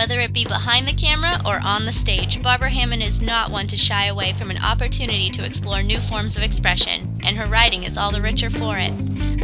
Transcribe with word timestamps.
Whether 0.00 0.20
it 0.20 0.32
be 0.32 0.46
behind 0.46 0.88
the 0.88 0.94
camera 0.94 1.42
or 1.44 1.60
on 1.62 1.84
the 1.84 1.92
stage, 1.92 2.42
Barbara 2.42 2.70
Hammond 2.70 3.02
is 3.02 3.20
not 3.20 3.50
one 3.50 3.66
to 3.66 3.76
shy 3.76 4.06
away 4.06 4.32
from 4.32 4.50
an 4.50 4.56
opportunity 4.56 5.28
to 5.28 5.44
explore 5.44 5.82
new 5.82 6.00
forms 6.00 6.38
of 6.38 6.42
expression, 6.42 7.20
and 7.22 7.36
her 7.36 7.44
writing 7.44 7.84
is 7.84 7.98
all 7.98 8.10
the 8.10 8.22
richer 8.22 8.48
for 8.48 8.78
it. 8.78 8.92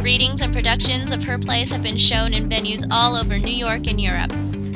Readings 0.01 0.41
and 0.41 0.51
productions 0.51 1.11
of 1.11 1.23
her 1.25 1.37
plays 1.37 1.69
have 1.69 1.83
been 1.83 1.97
shown 1.97 2.33
in 2.33 2.49
venues 2.49 2.87
all 2.89 3.15
over 3.15 3.37
New 3.37 3.53
York 3.53 3.85
and 3.85 4.01
Europe. 4.01 4.31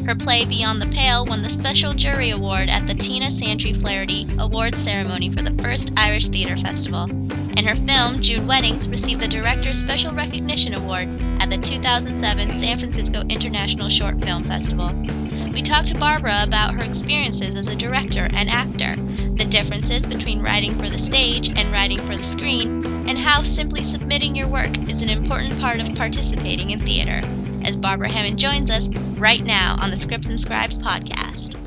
Her 0.06 0.14
play 0.14 0.46
Beyond 0.46 0.84
the 0.84 0.96
Pale 0.96 1.26
won 1.26 1.42
the 1.42 1.50
Special 1.50 1.96
Jury 1.96 2.30
Award 2.30 2.70
at 2.70 2.86
the 2.86 2.94
Tina 2.94 3.32
Santi 3.32 3.74
Flaherty 3.74 4.28
Awards 4.38 4.80
ceremony 4.80 5.32
for 5.32 5.42
the 5.42 5.64
first 5.64 5.94
Irish 5.98 6.28
Theatre 6.28 6.58
Festival. 6.58 7.06
And 7.10 7.68
her 7.68 7.76
film, 7.76 8.22
June 8.22 8.46
Weddings, 8.46 8.88
received 8.88 9.22
the 9.22 9.28
Director's 9.28 9.82
Special 9.82 10.14
Recognition 10.14 10.76
Award 10.76 11.10
at 11.42 11.50
the 11.50 11.58
2007 11.58 12.54
San 12.54 12.78
Francisco 12.78 13.22
International 13.22 13.90
Short 13.90 14.24
Film 14.24 14.44
Festival. 14.44 15.21
We 15.54 15.62
talked 15.62 15.90
to 15.90 15.98
Barbara 15.98 16.44
about 16.44 16.76
her 16.76 16.84
experiences 16.84 17.58
as 17.58 17.68
a 17.68 17.76
director 17.76 18.26
and 18.32 18.50
actor, 18.50 18.96
the 19.36 19.44
differences 19.44 20.06
between 20.06 20.42
writing 20.42 20.78
for 20.78 20.90
the 20.90 20.98
stage 20.98 21.50
and 21.50 21.74
writing 21.74 22.00
for 22.00 22.16
the 22.16 22.24
screen, 22.24 22.86
and 23.10 23.18
how 23.18 23.44
simply 23.44 23.84
submitting 23.84 24.34
your 24.34 24.48
work 24.48 24.90
is 24.90 25.02
an 25.02 25.10
important 25.10 25.60
part 25.60 25.82
of 25.82 25.94
participating 25.96 26.70
in 26.70 26.80
theater. 26.80 27.20
As 27.66 27.76
Barbara 27.76 28.10
Hammond 28.10 28.40
joins 28.40 28.70
us 28.72 28.88
right 29.18 29.44
now 29.44 29.76
on 29.78 29.92
the 29.92 29.98
Scripts 29.98 30.30
and 30.30 30.40
Scribes 30.40 30.78
podcast. 30.78 31.58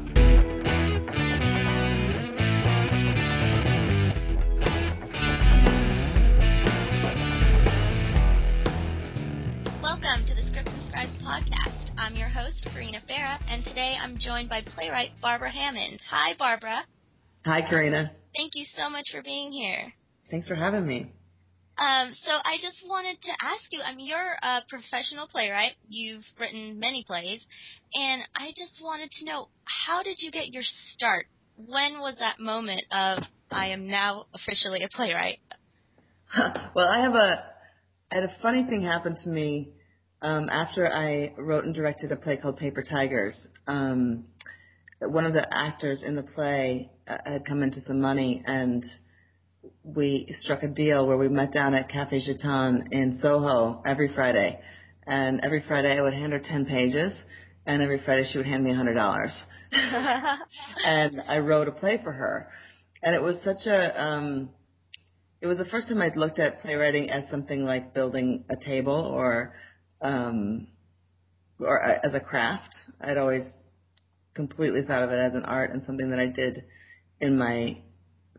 Welcome 9.82 10.24
to 10.24 10.34
the 10.34 10.42
Scripts 10.42 10.72
and 10.72 10.84
Scribes 10.86 11.22
podcast. 11.22 11.83
I'm 11.96 12.16
your 12.16 12.28
host, 12.28 12.66
Karina 12.72 13.00
Farah, 13.08 13.38
and 13.48 13.64
today 13.64 13.94
I'm 14.00 14.18
joined 14.18 14.48
by 14.48 14.62
playwright 14.62 15.10
Barbara 15.22 15.50
Hammond. 15.50 16.00
Hi, 16.10 16.34
Barbara. 16.36 16.82
Hi, 17.46 17.62
Karina. 17.68 18.10
Thank 18.36 18.52
you 18.54 18.64
so 18.76 18.90
much 18.90 19.04
for 19.12 19.22
being 19.22 19.52
here. 19.52 19.92
Thanks 20.28 20.48
for 20.48 20.56
having 20.56 20.86
me. 20.86 21.12
Um, 21.78 22.12
so 22.12 22.32
I 22.32 22.56
just 22.60 22.84
wanted 22.88 23.22
to 23.22 23.30
ask 23.40 23.64
you. 23.70 23.80
I 23.80 23.94
mean, 23.94 24.06
you're 24.06 24.36
a 24.42 24.62
professional 24.68 25.28
playwright. 25.28 25.72
You've 25.88 26.24
written 26.38 26.80
many 26.80 27.04
plays, 27.06 27.40
and 27.94 28.22
I 28.34 28.50
just 28.50 28.82
wanted 28.82 29.10
to 29.12 29.24
know 29.24 29.48
how 29.64 30.02
did 30.02 30.16
you 30.18 30.32
get 30.32 30.52
your 30.52 30.64
start? 30.92 31.26
When 31.56 32.00
was 32.00 32.16
that 32.18 32.40
moment 32.40 32.82
of 32.90 33.22
I 33.52 33.68
am 33.68 33.86
now 33.86 34.26
officially 34.34 34.82
a 34.82 34.88
playwright? 34.88 35.38
well, 36.74 36.88
I 36.88 37.00
have 37.02 37.14
a 37.14 37.44
I 38.10 38.14
had 38.16 38.24
a 38.24 38.36
funny 38.42 38.64
thing 38.64 38.82
happen 38.82 39.16
to 39.22 39.30
me 39.30 39.70
um, 40.24 40.48
after 40.48 40.90
I 40.90 41.34
wrote 41.36 41.64
and 41.66 41.74
directed 41.74 42.10
a 42.10 42.16
play 42.16 42.38
called 42.38 42.56
Paper 42.56 42.82
Tigers. 42.82 43.36
Um, 43.66 44.24
one 44.98 45.26
of 45.26 45.34
the 45.34 45.46
actors 45.54 46.02
in 46.02 46.16
the 46.16 46.22
play 46.22 46.90
uh, 47.06 47.18
had 47.26 47.44
come 47.44 47.62
into 47.62 47.82
some 47.82 48.00
money 48.00 48.42
and 48.46 48.82
we 49.82 50.26
struck 50.40 50.62
a 50.62 50.68
deal 50.68 51.06
where 51.06 51.18
we 51.18 51.28
met 51.28 51.52
down 51.52 51.74
at 51.74 51.90
Cafe 51.90 52.22
Gitane 52.26 52.90
in 52.90 53.18
Soho 53.20 53.82
every 53.84 54.14
Friday. 54.14 54.58
And 55.06 55.40
every 55.42 55.62
Friday 55.68 55.98
I 55.98 56.00
would 56.00 56.14
hand 56.14 56.32
her 56.32 56.38
10 56.38 56.64
pages, 56.64 57.12
and 57.66 57.82
every 57.82 58.00
Friday 58.02 58.26
she 58.30 58.38
would 58.38 58.46
hand 58.46 58.64
me 58.64 58.70
a 58.70 58.74
$100. 58.74 59.30
and 60.86 61.20
I 61.28 61.38
wrote 61.40 61.68
a 61.68 61.72
play 61.72 62.00
for 62.02 62.12
her. 62.12 62.48
And 63.02 63.14
it 63.14 63.20
was 63.20 63.36
such 63.44 63.66
a, 63.66 64.02
um, 64.02 64.48
it 65.42 65.46
was 65.46 65.58
the 65.58 65.66
first 65.66 65.88
time 65.88 66.00
I'd 66.00 66.16
looked 66.16 66.38
at 66.38 66.60
playwriting 66.60 67.10
as 67.10 67.28
something 67.30 67.64
like 67.66 67.92
building 67.92 68.44
a 68.48 68.56
table 68.56 68.94
or, 68.94 69.54
um, 70.04 70.68
or 71.58 71.82
as 71.82 72.14
a 72.14 72.20
craft. 72.20 72.74
I'd 73.00 73.16
always 73.16 73.42
completely 74.34 74.82
thought 74.82 75.02
of 75.02 75.10
it 75.10 75.18
as 75.18 75.34
an 75.34 75.44
art 75.44 75.72
and 75.72 75.82
something 75.82 76.10
that 76.10 76.20
I 76.20 76.26
did 76.26 76.64
in 77.20 77.36
my 77.38 77.78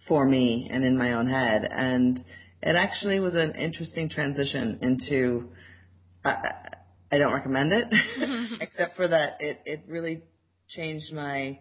for 0.07 0.25
me 0.25 0.69
and 0.71 0.85
in 0.85 0.97
my 0.97 1.13
own 1.13 1.27
head. 1.27 1.67
And 1.69 2.19
it 2.61 2.75
actually 2.75 3.19
was 3.19 3.35
an 3.35 3.55
interesting 3.55 4.09
transition 4.09 4.79
into. 4.81 5.49
I, 6.23 6.37
I 7.11 7.17
don't 7.17 7.33
recommend 7.33 7.71
it, 7.71 7.87
except 8.61 8.95
for 8.95 9.07
that 9.07 9.37
it 9.39 9.61
it 9.65 9.83
really 9.87 10.21
changed 10.67 11.13
my 11.13 11.59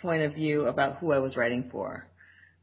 point 0.00 0.22
of 0.22 0.34
view 0.34 0.66
about 0.66 0.98
who 0.98 1.12
I 1.12 1.18
was 1.18 1.36
writing 1.36 1.68
for, 1.70 2.06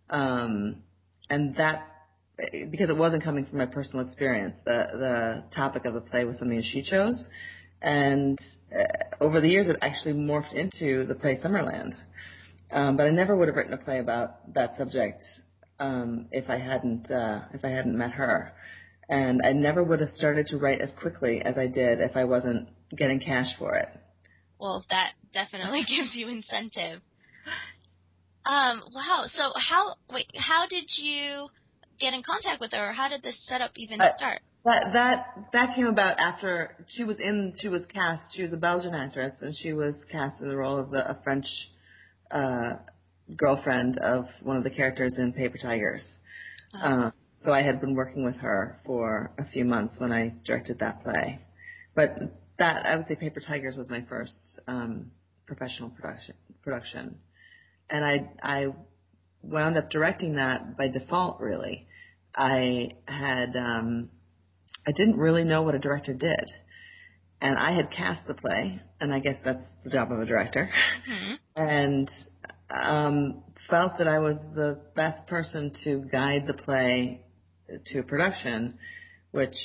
um, 0.09 0.83
and 1.29 1.55
that 1.55 1.92
because 2.37 2.89
it 2.89 2.97
wasn't 2.97 3.23
coming 3.23 3.45
from 3.45 3.59
my 3.59 3.65
personal 3.65 4.05
experience. 4.05 4.55
The 4.65 4.85
the 4.93 5.43
topic 5.55 5.85
of 5.85 5.93
the 5.93 6.01
play 6.01 6.25
was 6.25 6.39
something 6.39 6.61
she 6.61 6.81
chose, 6.81 7.27
and 7.81 8.39
uh, 8.73 9.23
over 9.23 9.39
the 9.41 9.49
years 9.49 9.67
it 9.67 9.77
actually 9.81 10.13
morphed 10.13 10.53
into 10.53 11.05
the 11.05 11.15
play 11.15 11.37
Summerland, 11.43 11.93
um, 12.71 12.97
but 12.97 13.05
I 13.05 13.09
never 13.11 13.35
would 13.35 13.47
have 13.47 13.55
written 13.55 13.73
a 13.73 13.77
play 13.77 13.99
about 13.99 14.53
that 14.53 14.75
subject 14.77 15.23
um, 15.79 16.27
if 16.31 16.49
I 16.49 16.57
hadn't 16.57 17.09
uh, 17.11 17.45
if 17.53 17.63
I 17.63 17.69
hadn't 17.69 17.97
met 17.97 18.11
her, 18.11 18.53
and 19.09 19.41
I 19.43 19.53
never 19.53 19.83
would 19.83 19.99
have 19.99 20.09
started 20.09 20.47
to 20.47 20.57
write 20.57 20.81
as 20.81 20.91
quickly 20.99 21.41
as 21.43 21.57
I 21.57 21.67
did 21.67 21.99
if 21.99 22.15
I 22.15 22.23
wasn't 22.23 22.69
getting 22.95 23.19
cash 23.19 23.47
for 23.59 23.75
it. 23.75 23.89
Well, 24.59 24.83
that 24.89 25.13
definitely 25.33 25.83
gives 25.87 26.11
you 26.13 26.29
incentive. 26.29 27.01
Um, 28.45 28.81
wow. 28.93 29.25
So 29.33 29.51
how 29.55 29.95
wait? 30.11 30.27
How 30.35 30.67
did 30.67 30.85
you 30.97 31.47
get 32.03 32.13
in 32.13 32.23
contact 32.23 32.59
with 32.59 32.71
her, 32.73 32.89
or 32.89 32.91
how 32.91 33.07
did 33.07 33.23
this 33.23 33.37
setup 33.47 33.71
even 33.77 33.99
start? 34.17 34.41
That 34.65 34.91
that 34.93 35.25
that 35.53 35.75
came 35.75 35.87
about 35.87 36.19
after 36.19 36.75
she 36.89 37.03
was 37.03 37.17
in. 37.19 37.53
She 37.59 37.69
was 37.69 37.85
cast. 37.85 38.35
She 38.35 38.41
was 38.43 38.53
a 38.53 38.57
Belgian 38.57 38.93
actress, 38.93 39.33
and 39.41 39.55
she 39.55 39.73
was 39.73 40.05
cast 40.11 40.41
in 40.41 40.49
the 40.49 40.57
role 40.57 40.77
of 40.77 40.91
the, 40.91 41.09
a 41.09 41.17
French 41.23 41.45
uh, 42.31 42.73
girlfriend 43.35 43.97
of 43.99 44.25
one 44.41 44.57
of 44.57 44.63
the 44.63 44.69
characters 44.69 45.17
in 45.17 45.33
Paper 45.33 45.57
Tigers. 45.57 46.05
Oh. 46.75 46.87
Uh, 46.87 47.11
so 47.37 47.51
I 47.51 47.61
had 47.61 47.81
been 47.81 47.93
working 47.93 48.23
with 48.23 48.35
her 48.37 48.79
for 48.85 49.31
a 49.37 49.45
few 49.45 49.65
months 49.65 49.95
when 49.97 50.13
I 50.13 50.33
directed 50.45 50.79
that 50.79 51.03
play. 51.03 51.39
But 51.93 52.17
that 52.57 52.85
I 52.85 52.95
would 52.95 53.07
say 53.07 53.15
Paper 53.15 53.41
Tigers 53.45 53.75
was 53.75 53.89
my 53.89 54.03
first 54.07 54.35
um, 54.67 55.11
professional 55.45 55.89
production. 55.89 56.35
Production, 56.63 57.17
and 57.89 58.05
I 58.05 58.29
I 58.41 58.67
wound 59.41 59.77
up 59.77 59.89
directing 59.89 60.35
that 60.35 60.77
by 60.77 60.87
default. 60.87 61.41
Really, 61.41 61.85
I 62.35 62.91
had 63.05 63.55
um, 63.55 64.09
I 64.87 64.91
didn't 64.91 65.17
really 65.17 65.43
know 65.43 65.61
what 65.61 65.75
a 65.75 65.79
director 65.79 66.13
did 66.13 66.51
and 67.43 67.57
I 67.57 67.73
had 67.73 67.91
cast 67.91 68.25
the 68.25 68.33
play, 68.33 68.79
and 69.01 69.13
I 69.13 69.19
guess 69.19 69.35
that's 69.43 69.59
the 69.83 69.89
job 69.89 70.13
of 70.13 70.19
a 70.19 70.25
director, 70.25 70.69
mm-hmm. 71.09 71.33
and 71.57 72.09
um, 72.73 73.43
felt 73.69 73.97
that 73.97 74.07
I 74.07 74.19
was 74.19 74.37
the 74.55 74.79
best 74.95 75.27
person 75.27 75.73
to 75.83 76.05
guide 76.09 76.45
the 76.47 76.53
play 76.53 77.21
to 77.87 78.03
production, 78.03 78.75
which 79.31 79.55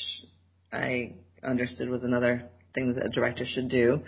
I 0.73 1.15
understood 1.45 1.89
was 1.89 2.03
another 2.03 2.51
thing 2.75 2.95
that 2.95 3.07
a 3.07 3.11
director 3.11 3.45
should 3.47 3.69
do. 3.69 4.01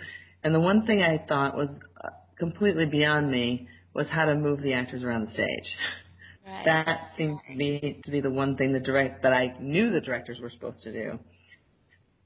And 0.43 0.53
the 0.53 0.59
one 0.59 0.85
thing 0.85 1.01
I 1.01 1.23
thought 1.25 1.55
was 1.55 1.69
uh, 2.03 2.09
completely 2.37 2.87
beyond 2.87 3.31
me 3.31 3.69
was 3.93 4.07
how 4.09 4.25
to 4.25 4.35
move 4.35 4.61
the 4.61 4.73
actors 4.73 5.03
around 5.03 5.27
the 5.27 5.33
stage. 5.33 5.47
Right. 6.45 6.65
That 6.65 7.11
seemed 7.17 7.39
to 7.47 7.55
me 7.55 8.01
to 8.03 8.11
be 8.11 8.19
the 8.21 8.31
one 8.31 8.57
thing 8.57 8.73
the 8.73 8.79
direct 8.79 9.21
that 9.23 9.33
I 9.33 9.55
knew 9.59 9.91
the 9.91 10.01
directors 10.01 10.39
were 10.41 10.49
supposed 10.49 10.81
to 10.83 10.91
do 10.91 11.19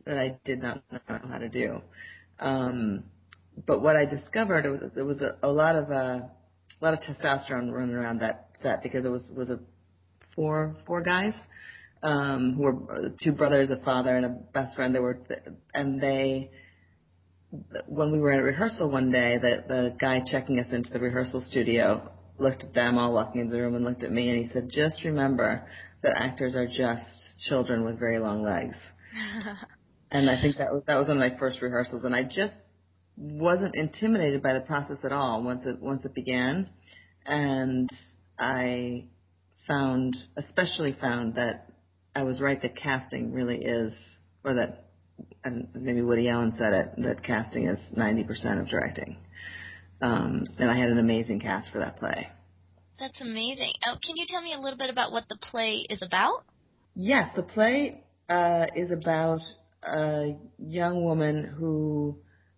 that 0.06 0.18
I 0.18 0.38
did 0.46 0.62
not 0.62 0.84
know 0.92 1.00
how 1.30 1.38
to 1.38 1.50
do. 1.50 1.82
Um, 2.40 3.04
but 3.66 3.82
what 3.82 3.96
I 3.96 4.06
discovered 4.06 4.66
it 4.66 4.70
was 4.70 4.82
there 4.94 5.06
was 5.06 5.22
a, 5.22 5.38
a 5.44 5.48
lot 5.50 5.76
of 5.76 5.90
uh, 5.90 6.20
a 6.26 6.82
lot 6.82 6.94
of 6.94 7.00
testosterone 7.00 7.72
running 7.72 7.96
around 7.96 8.22
that 8.22 8.50
set 8.62 8.84
because 8.84 9.06
it 9.06 9.10
was 9.10 9.30
was 9.36 9.50
a 9.50 9.60
four 10.36 10.76
four 10.86 11.02
guys 11.02 11.34
um, 12.04 12.54
who 12.56 12.64
were 12.64 13.14
two 13.24 13.32
brothers, 13.32 13.70
a 13.70 13.84
father, 13.84 14.16
and 14.16 14.26
a 14.26 14.30
best 14.54 14.76
friend. 14.76 14.94
They 14.94 15.00
were 15.00 15.20
and 15.74 16.02
they 16.02 16.52
when 17.88 18.12
we 18.12 18.20
were 18.20 18.32
in 18.32 18.42
rehearsal 18.42 18.92
one 18.92 19.12
day, 19.12 19.38
the 19.42 19.64
the 19.68 19.96
guy 20.00 20.22
checking 20.30 20.60
us 20.60 20.68
into 20.72 20.92
the 20.92 21.00
rehearsal 21.00 21.42
studio 21.42 22.12
looked 22.38 22.64
at 22.64 22.74
them 22.74 22.98
all 22.98 23.14
walking 23.14 23.42
into 23.42 23.56
the 23.56 23.62
room 23.62 23.76
and 23.76 23.86
looked 23.86 24.04
at 24.04 24.12
me 24.12 24.30
and 24.30 24.46
he 24.46 24.52
said, 24.52 24.70
"Just 24.70 25.04
remember 25.04 25.68
that 26.04 26.22
actors 26.22 26.56
are 26.56 26.68
just 26.68 27.06
children 27.48 27.86
with 27.86 28.00
very 28.00 28.20
long 28.20 28.44
legs." 28.44 28.76
and 30.12 30.30
I 30.30 30.42
think 30.42 30.58
that 30.58 30.72
was 30.72 30.84
that 30.88 30.98
was 30.98 31.08
one 31.08 31.22
of 31.22 31.32
my 31.32 31.38
first 31.38 31.62
rehearsals, 31.62 32.04
and 32.04 32.16
I 32.16 32.24
just 32.24 32.56
wasn't 33.18 33.76
intimidated 33.76 34.44
by 34.44 34.54
the 34.54 34.60
process 34.62 34.98
at 35.04 35.12
all 35.12 35.44
once 35.44 35.66
it 35.66 35.80
once 35.82 36.04
it 36.06 36.14
began, 36.14 36.70
and 37.26 37.90
I 38.38 39.06
found, 39.68 40.16
especially 40.38 40.96
found 41.00 41.36
that 41.36 41.68
I 42.16 42.24
was 42.24 42.42
right 42.42 42.62
that 42.62 42.76
casting 42.76 43.34
really 43.34 43.58
is, 43.58 43.94
or 44.44 44.54
that, 44.56 44.86
and 45.44 45.68
maybe 45.74 46.02
Woody 46.02 46.30
Allen 46.30 46.54
said 46.58 46.74
it, 46.74 46.94
that 46.98 47.24
casting 47.24 47.68
is 47.68 47.80
90% 47.98 48.62
of 48.62 48.68
directing. 48.68 49.18
Um, 50.02 50.44
and 50.58 50.70
I 50.70 50.78
had 50.78 50.90
an 50.90 51.00
amazing 51.00 51.40
cast 51.40 51.72
for 51.72 51.80
that 51.80 51.98
play. 51.98 52.30
That's 53.00 53.20
amazing. 53.22 53.74
Oh, 53.88 53.98
can 54.04 54.16
you 54.16 54.26
tell 54.28 54.42
me 54.42 54.54
a 54.54 54.60
little 54.60 54.78
bit 54.78 54.90
about 54.90 55.12
what 55.12 55.26
the 55.30 55.38
play 55.38 55.86
is 55.90 56.02
about? 56.02 56.44
Yes, 56.96 57.30
the 57.36 57.44
play 57.44 58.04
uh, 58.30 58.68
is 58.76 58.92
about 58.92 59.42
a 59.84 60.36
young 60.58 61.04
woman 61.04 61.44
who 61.44 62.18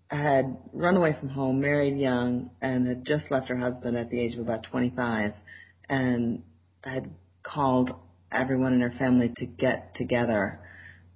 had 0.09 0.57
run 0.73 0.95
away 0.95 1.15
from 1.19 1.29
home, 1.29 1.59
married 1.59 1.97
young, 1.97 2.51
and 2.61 2.87
had 2.87 3.05
just 3.05 3.29
left 3.29 3.49
her 3.49 3.57
husband 3.57 3.97
at 3.97 4.09
the 4.09 4.19
age 4.19 4.35
of 4.35 4.39
about 4.39 4.63
25, 4.71 5.33
and 5.89 6.43
had 6.83 7.09
called 7.43 7.91
everyone 8.31 8.73
in 8.73 8.81
her 8.81 8.93
family 8.97 9.31
to 9.35 9.45
get 9.45 9.95
together. 9.95 10.59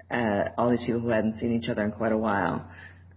Uh, 0.10 0.50
all 0.58 0.70
these 0.70 0.84
people 0.86 1.00
who 1.00 1.10
hadn't 1.10 1.36
seen 1.36 1.54
each 1.54 1.70
other 1.70 1.86
in 1.86 1.92
quite 1.92 2.12
a 2.12 2.18
while, 2.18 2.70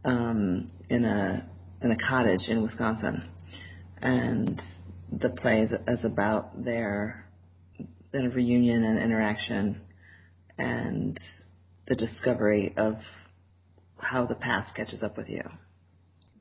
um, 0.04 0.70
in 0.88 1.04
a 1.04 1.48
in 1.84 1.90
a 1.90 1.96
cottage 1.96 2.48
in 2.48 2.62
Wisconsin, 2.62 3.22
and 3.98 4.60
the 5.12 5.28
play 5.28 5.60
is, 5.60 5.72
is 5.86 6.04
about 6.04 6.64
their 6.64 7.26
their 8.10 8.30
reunion 8.30 8.84
and 8.84 8.98
interaction, 8.98 9.80
and 10.56 11.20
the 11.86 11.94
discovery 11.94 12.72
of 12.76 12.94
how 13.98 14.24
the 14.24 14.34
past 14.34 14.74
catches 14.74 15.02
up 15.02 15.16
with 15.16 15.28
you. 15.28 15.42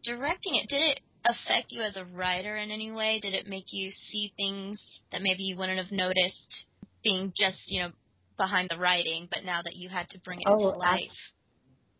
Directing 0.04 0.56
it, 0.56 0.70
did 0.70 0.82
it 0.82 1.00
affect 1.26 1.72
you 1.72 1.82
as 1.82 1.96
a 1.96 2.06
writer 2.06 2.58
in 2.58 2.72
any 2.72 2.92
way? 2.92 3.20
Did 3.22 3.34
it 3.34 3.48
make 3.48 3.66
you 3.72 3.92
see 3.92 4.34
things 4.38 5.00
that 5.12 5.22
maybe 5.22 5.44
you 5.44 5.58
wouldn't 5.58 5.80
have 5.80 5.92
noticed 5.92 6.66
being 7.04 7.34
just, 7.36 7.60
you 7.68 7.82
know, 7.82 7.90
behind 8.38 8.70
the 8.70 8.78
writing, 8.78 9.28
but 9.30 9.44
now 9.44 9.62
that 9.64 9.76
you 9.76 9.90
had 9.90 10.10
to 10.10 10.20
bring 10.22 10.40
it 10.40 10.48
oh, 10.48 10.72
to 10.72 10.78
life? 10.78 11.02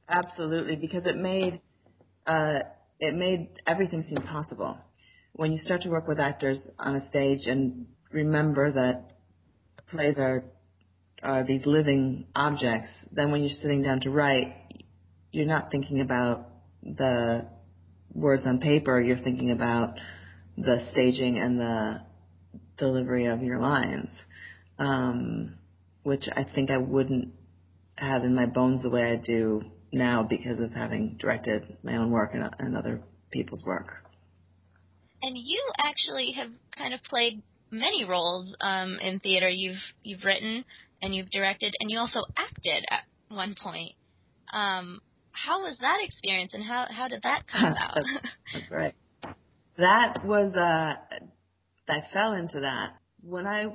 Absolutely, 0.10 0.76
because 0.76 1.06
it 1.06 1.18
made 1.18 1.62
uh, 2.28 2.60
it 3.00 3.16
made 3.16 3.50
everything 3.66 4.04
seem 4.04 4.22
possible. 4.22 4.78
When 5.34 5.52
you 5.52 5.58
start 5.58 5.82
to 5.82 5.90
work 5.90 6.08
with 6.08 6.20
actors 6.20 6.62
on 6.80 6.96
a 6.96 7.10
stage 7.10 7.48
and 7.48 7.88
remember 8.12 8.72
that 8.72 9.14
plays 9.90 10.18
are 10.18 10.44
are 11.22 11.46
these 11.46 11.66
living 11.66 12.26
objects, 12.36 12.90
then 13.12 13.32
when 13.32 13.44
you're 13.44 13.58
sitting 13.62 13.82
down 13.82 14.02
to 14.02 14.10
write, 14.10 14.54
you're 15.32 15.46
not 15.46 15.72
thinking 15.72 16.02
about 16.02 16.50
the 16.84 17.48
words 18.14 18.46
on 18.46 18.60
paper, 18.60 19.00
you're 19.00 19.18
thinking 19.18 19.52
about 19.52 19.96
the 20.58 20.86
staging 20.92 21.40
and 21.40 21.60
the 21.60 22.02
delivery 22.78 23.28
of 23.28 23.42
your 23.42 23.60
lines, 23.60 24.10
um, 24.78 25.56
which 26.04 26.28
I 26.32 26.44
think 26.44 26.70
I 26.70 26.78
wouldn't 26.78 27.34
have 27.96 28.24
in 28.24 28.36
my 28.36 28.46
bones 28.46 28.84
the 28.84 28.90
way 28.90 29.04
I 29.04 29.16
do 29.16 29.64
now 29.94 30.24
because 30.24 30.60
of 30.60 30.72
having 30.72 31.18
directed 31.20 31.78
my 31.84 31.98
own 31.98 32.12
work 32.12 32.32
and, 32.34 32.50
and 32.60 32.78
other 32.78 33.02
people's 33.32 33.64
work. 33.64 33.88
And 35.22 35.38
you 35.38 35.62
actually 35.78 36.34
have 36.36 36.50
kind 36.76 36.94
of 36.94 37.02
played 37.04 37.42
many 37.72 38.06
roles 38.06 38.56
um, 38.62 38.98
in 39.02 39.20
theater. 39.20 39.50
You've 39.50 39.82
you've 40.04 40.24
written 40.24 40.66
and 41.02 41.16
you've 41.16 41.30
directed, 41.32 41.74
and 41.80 41.90
you 41.90 42.00
also 42.00 42.22
acted 42.38 42.86
at 42.90 43.04
one 43.30 43.56
point. 43.62 43.94
Um, 44.54 45.02
how 45.32 45.64
was 45.64 45.78
that 45.80 46.00
experience, 46.04 46.54
and 46.54 46.64
how 46.64 46.86
how 46.90 47.08
did 47.08 47.24
that 47.24 47.44
come 47.52 47.66
about? 47.72 47.96
that's, 47.96 48.36
that's 48.54 48.72
right. 48.72 48.96
That 49.78 50.26
was 50.26 50.56
uh, 50.56 50.96
I 51.90 52.04
fell 52.14 52.34
into 52.34 52.62
that 52.62 52.96
when 53.22 53.48
I 53.48 53.68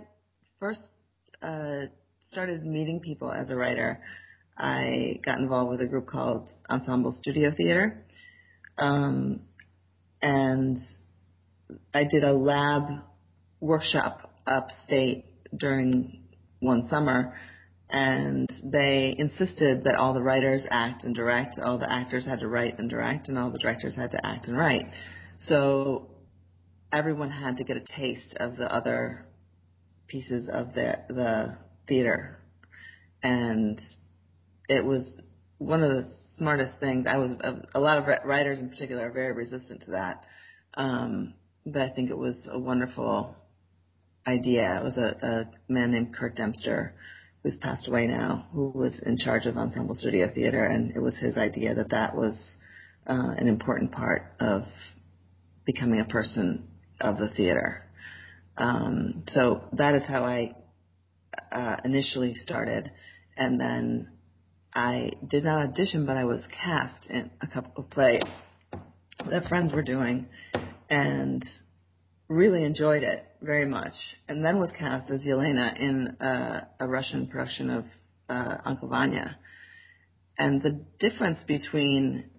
first 0.61 0.83
uh, 1.43 1.87
started 2.21 2.65
meeting 2.65 3.01
people 3.01 3.33
as 3.33 3.51
a 3.51 3.57
writer. 3.57 4.01
I 4.59 5.21
got 5.25 5.39
involved 5.39 5.71
with 5.71 5.81
a 5.81 5.87
group 5.87 6.07
called 6.07 6.49
Ensemble 6.69 7.13
Studio 7.13 7.53
Theater, 7.57 8.05
um, 8.77 9.41
and 10.21 10.77
I 11.95 12.05
did 12.05 12.25
a 12.25 12.33
lab 12.33 12.83
workshop 13.61 14.33
upstate 14.47 15.27
during 15.57 16.23
one 16.61 16.89
summer 16.89 17.35
and 17.91 18.49
they 18.65 19.15
insisted 19.19 19.85
that 19.85 19.95
all 19.95 20.13
the 20.13 20.23
writers 20.23 20.67
act 20.71 21.05
and 21.05 21.15
direct, 21.15 21.59
all 21.59 21.79
the 21.79 21.91
actors 21.91 22.27
had 22.27 22.41
to 22.41 22.49
write 22.49 22.79
and 22.79 22.91
direct, 22.91 23.29
and 23.29 23.39
all 23.39 23.51
the 23.51 23.59
directors 23.59 23.97
had 23.97 24.11
to 24.11 24.27
act 24.27 24.47
and 24.47 24.59
write. 24.59 24.87
So 25.41 26.11
everyone 26.93 27.31
had 27.31 27.57
to 27.59 27.65
get 27.65 27.77
a 27.77 27.85
taste 27.97 28.37
of 28.39 28.57
the 28.57 28.73
other 28.73 29.27
pieces 30.07 30.49
of 30.53 30.75
the 30.75 30.99
the 31.09 31.57
theater, 31.87 32.39
and 33.23 33.81
it 34.69 34.85
was 34.85 35.21
one 35.59 35.83
of 35.83 35.91
the 35.91 36.11
smartest 36.37 36.79
things. 36.79 37.07
I 37.09 37.17
was 37.17 37.33
a 37.75 37.81
lot 37.81 37.99
of 37.99 38.05
writers 38.25 38.61
in 38.61 38.69
particular 38.69 39.09
are 39.09 39.13
very 39.13 39.33
resistant 39.33 39.83
to 39.83 39.93
that, 39.93 40.25
um, 40.75 41.35
but 41.67 41.83
I 41.83 41.91
think 41.91 42.11
it 42.11 42.19
was 42.19 42.49
a 42.51 42.59
wonderful 42.59 43.35
idea. 44.27 44.79
It 44.81 44.85
was 44.85 44.97
a, 44.97 45.17
a 45.27 45.73
man 45.73 45.91
named 45.91 46.15
Curt 46.15 46.37
Dempster 46.37 46.95
who's 47.43 47.57
passed 47.61 47.89
away 47.89 48.07
now, 48.07 48.47
who 48.53 48.71
was 48.71 49.01
in 49.07 49.17
charge 49.17 49.47
of 49.47 49.57
Ensemble 49.57 49.95
Studio 49.95 50.31
Theater, 50.33 50.65
and 50.65 50.91
it 50.95 51.01
was 51.01 51.17
his 51.17 51.37
idea 51.37 51.75
that 51.75 51.91
that 51.91 52.15
was 52.15 52.35
uh, 53.07 53.35
an 53.39 53.49
important 53.49 53.93
part 53.93 54.35
of 54.41 54.65
becoming 55.65 56.01
a 56.01 56.05
person 56.05 56.69
of 57.01 57.17
the 57.19 57.29
theater. 57.29 57.85
Um, 58.57 59.23
so 59.29 59.63
that 59.73 59.95
is 59.95 60.03
how 60.07 60.25
I 60.25 60.53
uh, 61.53 61.77
initially 61.85 62.35
started, 62.35 62.91
and 63.37 63.61
then 63.61 64.09
I 64.75 65.13
did 65.27 65.45
not 65.45 65.69
audition, 65.69 66.07
but 66.07 66.17
I 66.17 66.25
was 66.25 66.47
cast 66.63 67.09
in 67.09 67.31
a 67.41 67.47
couple 67.47 67.85
of 67.85 67.91
plays 67.91 68.23
that 69.31 69.47
friends 69.49 69.73
were 69.73 69.83
doing, 69.83 70.27
and 70.89 71.45
really 72.29 72.65
enjoyed 72.65 73.03
it 73.03 73.25
very 73.41 73.67
much, 73.67 73.95
and 74.29 74.45
then 74.45 74.59
was 74.59 74.71
cast 74.79 75.11
as 75.11 75.25
Yelena 75.27 75.79
in 75.79 76.09
uh, 76.21 76.65
a 76.81 76.87
Russian 76.87 77.27
production 77.27 77.71
of 77.71 77.85
uh, 78.29 78.57
Uncle 78.65 78.89
Vanya. 78.89 79.39
And 80.39 80.63
the 80.63 80.81
difference 81.01 81.39
between 81.47 82.31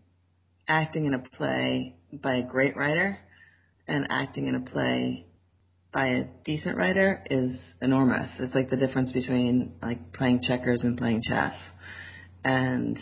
acting 0.68 1.06
in 1.06 1.14
a 1.14 1.20
play 1.20 1.96
by 2.14 2.36
a 2.36 2.44
great 2.44 2.78
writer 2.78 3.18
and 3.88 4.08
acting 4.10 4.48
in 4.48 4.56
a 4.56 4.62
play 4.62 5.26
by 5.92 6.08
a 6.08 6.24
decent 6.46 6.78
writer 6.78 7.24
is 7.30 7.58
enormous. 7.82 8.30
It's 8.40 8.54
like 8.54 8.70
the 8.70 8.78
difference 8.78 9.12
between 9.12 9.74
like 9.82 10.14
playing 10.14 10.42
checkers 10.44 10.82
and 10.84 10.98
playing 10.98 11.24
chess. 11.24 11.56
And 12.44 12.98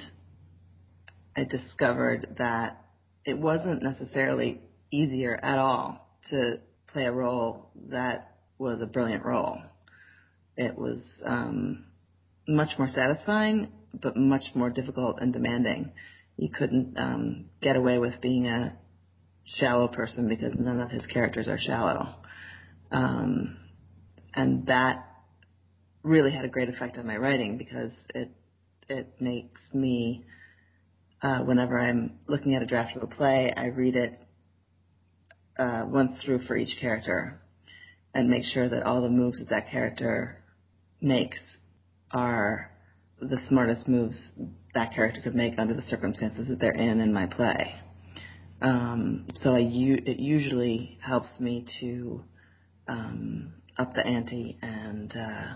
I 1.36 1.44
discovered 1.44 2.36
that 2.40 2.82
it 3.26 3.38
wasn't 3.38 3.84
necessarily 3.84 4.62
easier 4.92 5.40
at 5.42 5.60
all 5.60 6.10
to 6.30 6.60
play 6.92 7.06
a 7.06 7.12
role 7.12 7.70
that 7.90 8.38
was 8.58 8.82
a 8.82 8.86
brilliant 8.86 9.24
role. 9.24 9.60
It 10.56 10.78
was 10.78 11.00
um, 11.26 11.86
much 12.48 12.72
more 12.80 12.88
satisfying, 12.88 13.72
but 14.02 14.18
much 14.18 14.44
more 14.56 14.70
difficult 14.70 15.18
and 15.22 15.32
demanding. 15.32 15.92
You 16.38 16.50
couldn't 16.50 16.98
um, 16.98 17.46
get 17.62 17.76
away 17.76 18.00
with 18.00 18.20
being 18.22 18.48
a 18.48 18.74
shallow 19.46 19.88
person 19.88 20.28
because 20.28 20.54
none 20.58 20.80
of 20.80 20.90
his 20.90 21.06
characters 21.06 21.48
are 21.48 21.60
shallow. 21.60 22.16
Um, 22.92 23.58
and 24.34 24.66
that 24.68 25.06
really 26.04 26.32
had 26.32 26.46
a 26.46 26.50
great 26.50 26.70
effect 26.70 26.98
on 26.98 27.06
my 27.06 27.18
writing 27.18 27.58
because 27.58 27.92
it 28.16 28.32
it 28.90 29.14
makes 29.20 29.62
me 29.74 30.24
uh, 31.22 31.40
whenever 31.40 31.80
I'm 31.80 32.20
looking 32.28 32.56
at 32.56 32.62
a 32.62 32.66
draft 32.66 32.96
of 32.96 33.04
a 33.04 33.08
play, 33.08 33.54
I 33.56 33.68
read 33.68 33.96
it 33.96 34.14
uh, 35.58 35.86
once 35.88 36.22
through 36.24 36.44
for 36.46 36.56
each 36.56 36.80
character 36.80 37.42
and 38.14 38.30
make 38.30 38.44
sure 38.44 38.70
that 38.70 38.84
all 38.84 39.02
the 39.02 39.10
moves 39.10 39.40
that 39.40 39.50
that 39.50 39.70
character 39.70 40.44
makes 41.02 41.38
are 42.12 42.72
the 43.20 43.38
smartest 43.50 43.88
moves 43.88 44.18
that 44.74 44.94
character 44.94 45.22
could 45.22 45.36
make 45.36 45.58
under 45.58 45.74
the 45.74 45.82
circumstances 45.82 46.48
that 46.48 46.60
they're 46.60 46.72
in 46.72 47.00
in 47.00 47.12
my 47.12 47.26
play. 47.26 47.74
Um, 48.62 49.28
so 49.36 49.56
it 49.56 50.20
usually 50.20 50.98
helps 51.02 51.40
me 51.40 51.66
to 51.80 52.24
um, 52.88 53.54
up 53.78 53.94
the 53.94 54.06
ante 54.06 54.58
and 54.62 55.12
uh, 55.16 55.56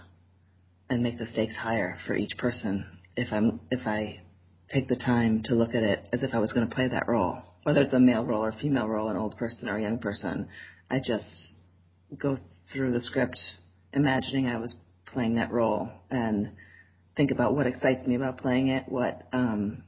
and 0.89 1.01
make 1.01 1.17
the 1.17 1.27
stakes 1.31 1.55
higher 1.55 1.97
for 2.05 2.15
each 2.15 2.37
person 2.37 2.85
if 3.15 3.31
I'm 3.31 3.59
if 3.69 3.85
I 3.85 4.21
take 4.71 4.87
the 4.87 4.95
time 4.95 5.43
to 5.45 5.55
look 5.55 5.75
at 5.75 5.83
it 5.83 6.07
as 6.13 6.23
if 6.23 6.33
I 6.33 6.39
was 6.39 6.53
going 6.53 6.67
to 6.67 6.73
play 6.73 6.87
that 6.87 7.07
role 7.07 7.43
whether 7.63 7.81
it's 7.81 7.93
a 7.93 7.99
male 7.99 8.25
role 8.25 8.43
or 8.43 8.49
a 8.49 8.57
female 8.57 8.87
role, 8.87 9.09
an 9.09 9.17
old 9.17 9.37
person 9.37 9.69
or 9.69 9.77
a 9.77 9.81
young 9.81 9.99
person, 9.99 10.47
I 10.89 10.99
just 10.99 11.25
go 12.17 12.37
through 12.73 12.93
the 12.93 13.01
script 13.01 13.39
imagining 13.93 14.47
I 14.47 14.57
was 14.57 14.75
playing 15.05 15.35
that 15.35 15.51
role 15.51 15.89
and 16.09 16.51
think 17.15 17.31
about 17.31 17.55
what 17.55 17.67
excites 17.67 18.05
me 18.07 18.15
about 18.15 18.37
playing 18.37 18.69
it, 18.69 18.85
what 18.87 19.27
um, 19.33 19.83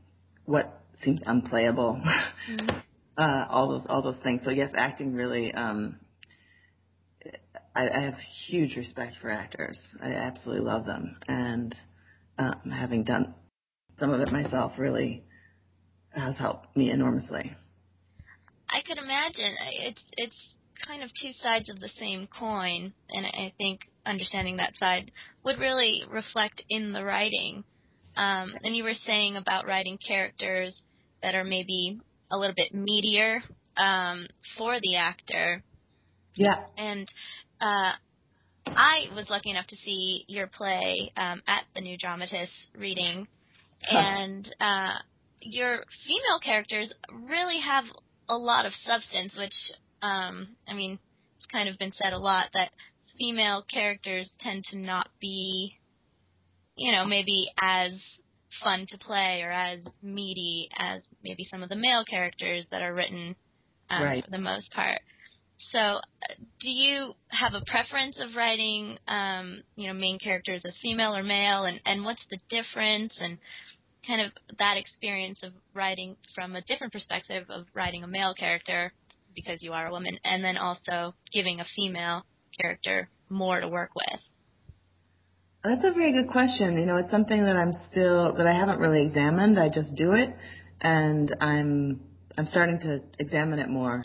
what 0.46 0.82
seems 1.04 1.22
unplayable, 1.26 2.02
mm-hmm. 2.52 2.78
uh, 3.18 3.46
all 3.50 3.70
those 3.70 3.86
all 3.88 4.02
those 4.02 4.22
things. 4.24 4.42
So 4.44 4.52
yes, 4.52 4.72
acting 4.78 5.14
really. 5.14 5.54
Um, 5.54 5.98
I, 7.76 7.90
I 7.90 8.00
have 8.02 8.16
huge 8.48 8.76
respect 8.76 9.16
for 9.20 9.32
actors. 9.32 9.80
I 10.02 10.12
absolutely 10.12 10.64
love 10.64 10.86
them, 10.86 11.18
and 11.28 11.74
um, 12.38 12.72
having 12.72 13.04
done 13.04 13.34
some 13.98 14.12
of 14.12 14.20
it 14.22 14.32
myself, 14.32 14.74
really 14.78 15.24
has 16.10 16.38
helped 16.38 16.76
me 16.76 16.90
enormously. 16.92 17.56
I 18.70 18.82
could 18.86 18.98
imagine 18.98 19.56
it's 19.82 20.04
it's 20.18 20.56
kind 20.88 21.04
of 21.04 21.10
two 21.22 21.32
sides 21.34 21.70
of 21.70 21.80
the 21.80 21.90
same 21.90 22.28
coin, 22.28 22.94
and 23.10 23.26
I 23.26 23.54
think 23.58 23.82
understanding 24.06 24.58
that 24.58 24.76
side 24.78 25.12
would 25.44 25.60
really 25.60 26.04
reflect 26.10 26.64
in 26.70 26.92
the 26.94 27.04
writing. 27.04 27.64
Um, 28.16 28.54
and 28.64 28.76
you 28.76 28.84
were 28.84 28.94
saying 28.94 29.38
about 29.38 29.66
writing 29.66 29.98
characters 30.06 30.84
that 31.22 31.36
are 31.36 31.44
maybe 31.44 32.00
a 32.32 32.38
little 32.38 32.56
bit 32.56 32.74
meatier 32.74 33.40
um, 33.78 34.28
for 34.58 34.80
the 34.80 34.98
actor. 34.98 35.64
Yeah. 36.36 36.64
And 36.78 37.08
uh, 37.62 37.94
I 38.68 39.08
was 39.16 39.30
lucky 39.30 39.52
enough 39.52 39.68
to 39.68 39.76
see 39.78 40.26
your 40.28 40.48
play 40.48 41.12
um, 41.18 41.42
at 41.48 41.64
the 41.76 41.82
New 41.82 41.98
Dramatists 41.98 42.70
reading, 42.78 43.28
and 43.90 44.48
uh, 44.60 44.94
your 45.42 45.84
female 46.08 46.40
characters 46.44 46.94
really 47.12 47.60
have 47.60 47.86
a 48.30 48.36
lot 48.36 48.66
of 48.66 48.72
substance, 48.84 49.38
which 49.38 49.54
um, 50.04 50.50
I 50.68 50.74
mean, 50.74 51.00
it's 51.38 51.46
kind 51.46 51.70
of 51.70 51.80
been 51.80 51.94
said 51.94 52.14
a 52.14 52.18
lot 52.18 52.50
that 52.54 52.72
female 53.18 53.64
characters 53.72 54.30
tend 54.40 54.66
to 54.66 54.78
not 54.78 55.08
be, 55.20 55.78
you 56.76 56.92
know, 56.92 57.06
maybe 57.06 57.48
as 57.60 57.92
fun 58.62 58.86
to 58.90 58.98
play 58.98 59.42
or 59.42 59.52
as 59.52 59.86
meaty 60.02 60.70
as 60.78 61.02
maybe 61.24 61.46
some 61.50 61.64
of 61.64 61.70
the 61.70 61.76
male 61.76 62.04
characters 62.06 62.66
that 62.70 62.82
are 62.82 62.94
written 62.94 63.36
um, 63.90 64.04
right. 64.04 64.24
for 64.24 64.32
the 64.32 64.38
most 64.38 64.72
part. 64.74 65.00
So, 65.58 65.80
uh, 65.80 66.00
do 66.60 66.70
you 66.70 67.14
have 67.30 67.54
a 67.54 67.64
preference 67.66 68.20
of 68.20 68.36
writing, 68.36 68.98
um, 69.08 69.64
you 69.76 69.88
know, 69.88 69.94
main 69.94 70.20
characters 70.20 70.64
as 70.66 70.78
female 70.82 71.16
or 71.16 71.24
male, 71.24 71.66
and 71.66 71.80
and 71.86 72.04
what's 72.04 72.26
the 72.30 72.40
difference, 72.50 73.18
and 73.20 73.38
kind 74.06 74.22
of 74.22 74.32
that 74.60 74.78
experience 74.78 75.40
of 75.44 75.54
writing 75.74 76.18
from 76.36 76.56
a 76.56 76.62
different 76.62 76.92
perspective 76.92 77.46
of 77.50 77.66
writing 77.74 78.04
a 78.04 78.08
male 78.08 78.34
character 78.34 78.92
because 79.36 79.64
you 79.64 79.74
are 79.74 79.88
a 79.88 79.92
woman, 79.92 80.18
and 80.24 80.44
then 80.44 80.58
also 80.58 81.14
giving 81.32 81.60
a 81.60 81.66
female 81.76 82.24
character 82.60 83.10
more 83.30 83.60
to 83.60 83.68
work 83.68 83.92
with? 83.96 84.20
That's 85.64 85.84
a 85.84 85.94
very 85.94 86.12
good 86.12 86.30
question. 86.32 86.78
You 86.78 86.86
know, 86.86 86.98
it's 86.98 87.10
something 87.10 87.44
that 87.46 87.56
I'm 87.56 87.74
still 87.90 88.34
that 88.36 88.46
I 88.46 88.54
haven't 88.54 88.80
really 88.80 89.06
examined. 89.06 89.58
I 89.60 89.70
just 89.70 89.96
do 89.96 90.12
it, 90.12 90.36
and 90.82 91.34
I'm 91.40 92.02
I'm 92.38 92.48
starting 92.48 92.80
to 92.82 93.02
examine 93.20 93.60
it 93.60 93.70
more. 93.70 94.04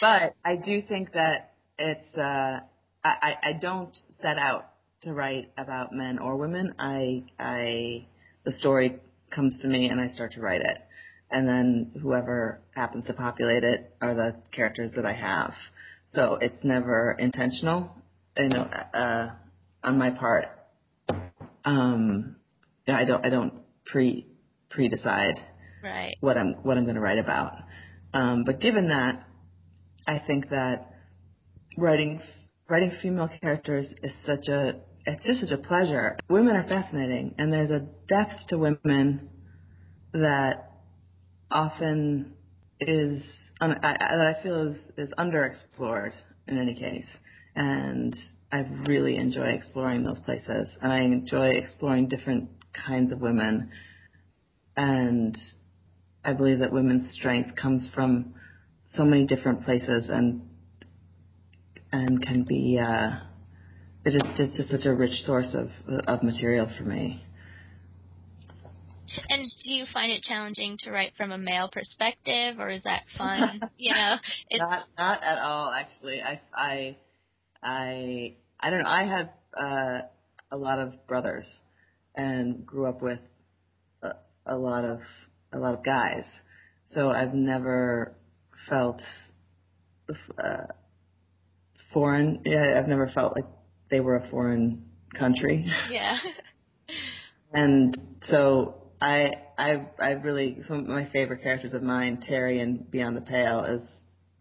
But 0.00 0.34
I 0.44 0.56
do 0.56 0.82
think 0.82 1.12
that 1.12 1.52
it's 1.78 2.16
uh, 2.16 2.60
I 3.04 3.34
I 3.42 3.52
don't 3.60 3.96
set 4.20 4.38
out 4.38 4.66
to 5.02 5.12
write 5.12 5.50
about 5.56 5.92
men 5.92 6.18
or 6.18 6.36
women. 6.36 6.74
I 6.78 7.24
I 7.38 8.06
the 8.44 8.52
story 8.52 9.00
comes 9.34 9.60
to 9.62 9.68
me 9.68 9.88
and 9.88 10.00
I 10.00 10.08
start 10.08 10.32
to 10.32 10.40
write 10.40 10.60
it, 10.60 10.78
and 11.30 11.48
then 11.48 11.92
whoever 12.02 12.60
happens 12.74 13.06
to 13.06 13.14
populate 13.14 13.64
it 13.64 13.94
are 14.00 14.14
the 14.14 14.36
characters 14.52 14.92
that 14.96 15.06
I 15.06 15.14
have. 15.14 15.54
So 16.10 16.38
it's 16.40 16.64
never 16.64 17.16
intentional, 17.18 17.90
you 18.36 18.48
know, 18.48 18.62
uh, 18.62 19.30
on 19.84 19.98
my 19.98 20.10
part. 20.10 20.46
Um, 21.64 22.36
I 22.88 23.04
don't 23.04 23.24
I 23.24 23.30
don't 23.30 23.54
pre 23.86 24.26
pre 24.70 24.88
decide 24.88 25.36
right. 25.82 26.16
what 26.20 26.36
I'm 26.36 26.54
what 26.62 26.76
I'm 26.76 26.84
going 26.84 26.96
to 26.96 27.00
write 27.00 27.18
about. 27.18 27.52
Um, 28.12 28.44
but 28.44 28.60
given 28.60 28.88
that, 28.88 29.24
I 30.06 30.20
think 30.26 30.50
that 30.50 30.94
writing 31.76 32.20
writing 32.68 32.92
female 33.02 33.28
characters 33.40 33.86
is 34.02 34.12
such 34.24 34.48
a 34.48 34.80
it's 35.06 35.24
just 35.26 35.40
such 35.40 35.50
a 35.50 35.58
pleasure. 35.58 36.18
Women 36.28 36.56
are 36.56 36.68
fascinating, 36.68 37.34
and 37.38 37.52
there's 37.52 37.70
a 37.70 37.86
depth 38.08 38.48
to 38.48 38.58
women 38.58 39.28
that 40.12 40.70
often 41.50 42.34
is 42.80 43.22
I, 43.60 44.34
I 44.38 44.42
feel 44.42 44.72
is, 44.72 44.78
is 44.96 45.10
underexplored 45.18 46.12
in 46.48 46.58
any 46.58 46.74
case. 46.74 47.06
And 47.54 48.16
I 48.52 48.64
really 48.86 49.16
enjoy 49.16 49.48
exploring 49.48 50.04
those 50.04 50.20
places, 50.20 50.68
and 50.80 50.92
I 50.92 51.00
enjoy 51.00 51.50
exploring 51.50 52.08
different 52.08 52.50
kinds 52.86 53.12
of 53.12 53.20
women. 53.20 53.70
And 54.76 55.36
I 56.24 56.32
believe 56.32 56.60
that 56.60 56.72
women's 56.72 57.12
strength 57.12 57.56
comes 57.56 57.90
from 57.94 58.34
so 58.94 59.04
many 59.04 59.26
different 59.26 59.62
places, 59.62 60.08
and 60.08 60.42
and 61.92 62.22
can 62.22 62.44
be 62.44 62.78
uh, 62.78 63.10
it's 64.04 64.16
just, 64.16 64.40
it's 64.40 64.56
just 64.56 64.70
such 64.70 64.86
a 64.86 64.94
rich 64.94 65.22
source 65.22 65.54
of 65.54 65.68
of 66.06 66.22
material 66.22 66.70
for 66.76 66.84
me. 66.84 67.22
And 69.28 69.44
do 69.64 69.74
you 69.74 69.86
find 69.92 70.12
it 70.12 70.22
challenging 70.22 70.76
to 70.80 70.92
write 70.92 71.12
from 71.16 71.32
a 71.32 71.38
male 71.38 71.68
perspective, 71.68 72.60
or 72.60 72.70
is 72.70 72.82
that 72.84 73.02
fun? 73.18 73.60
you 73.76 73.92
know, 73.92 74.16
it's 74.48 74.60
not 74.60 74.84
not 74.96 75.22
at 75.22 75.38
all. 75.38 75.72
Actually, 75.72 76.22
I 76.22 76.40
I 76.54 76.96
I 77.62 78.34
I 78.60 78.70
don't 78.70 78.82
know. 78.82 78.88
I 78.88 79.04
have 79.04 79.28
uh, 79.60 80.00
a 80.50 80.56
lot 80.56 80.78
of 80.78 81.06
brothers, 81.06 81.46
and 82.14 82.64
grew 82.64 82.88
up 82.88 83.02
with 83.02 83.20
a, 84.02 84.12
a 84.46 84.56
lot 84.56 84.84
of 84.84 85.00
a 85.52 85.58
lot 85.58 85.74
of 85.74 85.84
guys. 85.84 86.24
So 86.86 87.10
I've 87.10 87.34
never 87.34 88.14
felt 88.68 89.00
uh, 90.38 90.66
foreign. 91.92 92.42
Yeah, 92.44 92.78
I've 92.78 92.88
never 92.88 93.08
felt 93.08 93.34
like 93.34 93.46
they 93.90 94.00
were 94.00 94.16
a 94.16 94.30
foreign 94.30 94.84
country. 95.18 95.66
Yeah. 95.90 96.16
and 97.52 97.96
so 98.28 98.74
I 99.00 99.32
I 99.58 99.86
I 100.00 100.10
really 100.12 100.58
some 100.66 100.80
of 100.80 100.86
my 100.86 101.08
favorite 101.12 101.42
characters 101.42 101.74
of 101.74 101.82
mine, 101.82 102.22
Terry 102.26 102.60
and 102.60 102.90
Beyond 102.90 103.16
the 103.16 103.22
Pale, 103.22 103.64
is 103.64 103.82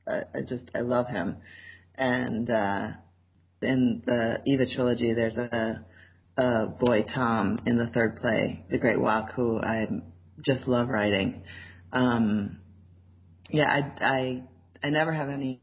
uh, 0.08 0.22
I 0.34 0.42
just 0.42 0.70
I 0.76 0.82
love 0.82 1.08
him, 1.08 1.38
and 1.96 2.50
uh, 2.50 2.88
in 3.62 4.02
the 4.06 4.38
Eva 4.46 4.66
trilogy, 4.74 5.14
there's 5.14 5.38
a, 5.38 5.86
a 6.38 6.68
boy 6.68 7.06
Tom 7.14 7.60
in 7.66 7.78
the 7.78 7.88
third 7.94 8.18
play, 8.18 8.64
The 8.70 8.78
Great 8.78 9.00
Walk, 9.00 9.32
who 9.36 9.60
I 9.60 9.88
just 10.42 10.68
love 10.68 10.90
writing. 10.90 11.44
Um, 11.92 12.59
yeah, 13.50 13.66
I 13.70 14.06
I 14.06 14.44
I 14.84 14.90
never 14.90 15.14
have 15.14 15.30
any 15.30 15.62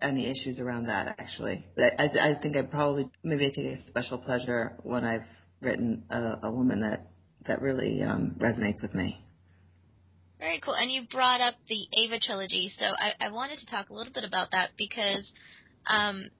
any 0.00 0.30
issues 0.30 0.58
around 0.58 0.86
that 0.86 1.16
actually. 1.18 1.64
I, 1.78 1.90
I, 1.98 2.30
I 2.30 2.34
think 2.40 2.56
I 2.56 2.62
probably 2.62 3.08
maybe 3.22 3.46
I 3.46 3.50
take 3.50 3.78
a 3.78 3.88
special 3.88 4.18
pleasure 4.18 4.76
when 4.82 5.04
I've 5.04 5.24
written 5.60 6.04
a, 6.10 6.38
a 6.44 6.50
woman 6.50 6.80
that 6.80 7.10
that 7.46 7.60
really 7.60 8.02
um, 8.02 8.36
resonates 8.38 8.82
with 8.82 8.94
me. 8.94 9.24
Very 10.38 10.60
cool. 10.60 10.74
And 10.74 10.90
you 10.90 11.02
brought 11.10 11.42
up 11.42 11.54
the 11.68 11.86
Ava 11.92 12.18
trilogy, 12.18 12.72
so 12.78 12.86
I, 12.86 13.26
I 13.26 13.30
wanted 13.30 13.58
to 13.58 13.66
talk 13.66 13.90
a 13.90 13.92
little 13.92 14.12
bit 14.12 14.24
about 14.24 14.52
that 14.52 14.70
because 14.78 15.30
um, 15.86 16.30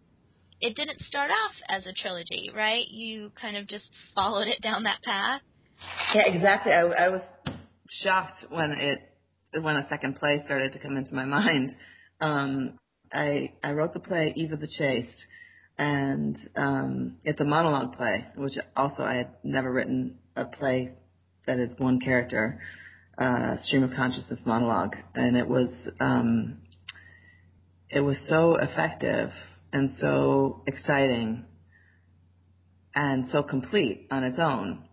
it 0.60 0.74
didn't 0.74 1.00
start 1.00 1.30
off 1.30 1.52
as 1.68 1.86
a 1.86 1.92
trilogy, 1.92 2.50
right? 2.54 2.86
You 2.88 3.30
kind 3.40 3.58
of 3.58 3.66
just 3.66 3.90
followed 4.14 4.46
it 4.46 4.62
down 4.62 4.84
that 4.84 5.02
path. 5.02 5.42
Yeah, 6.14 6.22
exactly. 6.26 6.72
I, 6.72 6.80
I 6.80 7.08
was 7.10 7.22
shocked 7.90 8.46
when 8.48 8.70
it 8.72 9.00
when 9.58 9.76
a 9.76 9.88
second 9.88 10.16
play 10.16 10.42
started 10.44 10.72
to 10.72 10.78
come 10.78 10.96
into 10.96 11.14
my 11.14 11.24
mind. 11.26 11.74
Um, 12.20 12.78
I 13.12 13.52
I 13.62 13.72
wrote 13.72 13.92
the 13.92 14.00
play 14.00 14.32
Eva 14.36 14.56
the 14.56 14.68
Chaste, 14.68 15.26
and 15.78 16.36
um, 16.56 17.16
it's 17.24 17.40
a 17.40 17.44
monologue 17.44 17.94
play, 17.94 18.26
which 18.36 18.52
also 18.76 19.02
I 19.02 19.14
had 19.14 19.30
never 19.42 19.72
written 19.72 20.18
a 20.36 20.44
play 20.44 20.92
that 21.46 21.58
is 21.58 21.72
one 21.78 21.98
character, 22.00 22.60
uh, 23.18 23.56
stream 23.62 23.82
of 23.82 23.90
consciousness 23.96 24.40
monologue, 24.46 24.94
and 25.14 25.36
it 25.36 25.48
was 25.48 25.70
um, 26.00 26.58
it 27.88 28.00
was 28.00 28.16
so 28.28 28.56
effective 28.56 29.30
and 29.72 29.92
so 30.00 30.62
exciting 30.66 31.44
and 32.94 33.28
so 33.28 33.42
complete 33.42 34.06
on 34.10 34.22
its 34.22 34.38
own, 34.38 34.84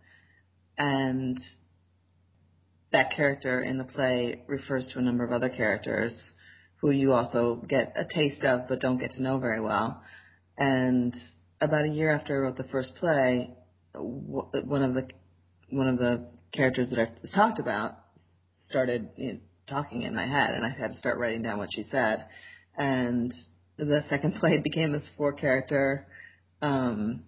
and 0.77 1.37
that 2.91 3.11
character 3.15 3.61
in 3.61 3.77
the 3.77 3.83
play 3.83 4.43
refers 4.47 4.87
to 4.93 4.99
a 4.99 5.01
number 5.01 5.23
of 5.23 5.31
other 5.31 5.49
characters 5.49 6.13
who 6.77 6.91
you 6.91 7.11
also 7.11 7.55
get 7.67 7.93
a 7.95 8.05
taste 8.05 8.43
of 8.43 8.67
but 8.67 8.79
don't 8.79 8.97
get 8.97 9.11
to 9.11 9.21
know 9.21 9.39
very 9.39 9.59
well. 9.59 10.01
And 10.57 11.15
about 11.59 11.85
a 11.85 11.89
year 11.89 12.11
after 12.11 12.35
I 12.35 12.39
wrote 12.39 12.57
the 12.57 12.63
first 12.65 12.95
play, 12.95 13.51
one 13.93 14.83
of 14.83 14.93
the 14.93 15.07
one 15.69 15.87
of 15.87 15.97
the 15.97 16.27
characters 16.53 16.89
that 16.89 16.99
I 16.99 17.35
talked 17.35 17.59
about 17.59 17.97
started 18.67 19.09
you 19.17 19.33
know, 19.33 19.39
talking 19.67 20.03
in 20.03 20.15
my 20.15 20.25
head, 20.25 20.51
and 20.55 20.65
I 20.65 20.69
had 20.69 20.93
to 20.93 20.97
start 20.97 21.17
writing 21.17 21.43
down 21.43 21.57
what 21.57 21.69
she 21.71 21.83
said. 21.83 22.25
And 22.77 23.33
the 23.77 24.03
second 24.09 24.35
play 24.39 24.59
became 24.59 24.91
this 24.91 25.09
four 25.17 25.33
character 25.33 26.07
um, 26.61 27.23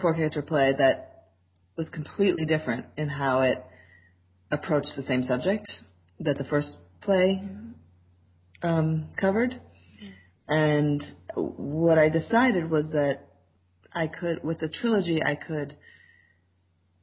four 0.00 0.14
character 0.14 0.42
play 0.42 0.74
that 0.78 1.26
was 1.76 1.88
completely 1.88 2.44
different 2.44 2.86
in 2.96 3.08
how 3.08 3.42
it 3.42 3.62
approached 4.52 4.92
the 4.96 5.02
same 5.02 5.24
subject 5.24 5.68
that 6.20 6.38
the 6.38 6.44
first 6.44 6.76
play 7.00 7.42
um, 8.62 9.08
covered. 9.20 9.60
And 10.46 11.02
what 11.34 11.98
I 11.98 12.08
decided 12.08 12.70
was 12.70 12.86
that 12.92 13.20
I 13.92 14.06
could, 14.06 14.44
with 14.44 14.60
the 14.60 14.68
trilogy, 14.68 15.22
I 15.22 15.34
could, 15.34 15.76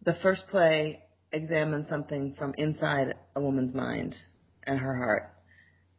the 0.06 0.16
first 0.22 0.48
play 0.50 1.02
examine 1.32 1.86
something 1.90 2.36
from 2.38 2.54
inside 2.58 3.16
a 3.36 3.42
woman's 3.42 3.74
mind 3.74 4.16
and 4.66 4.80
her 4.80 4.96
heart. 4.96 5.34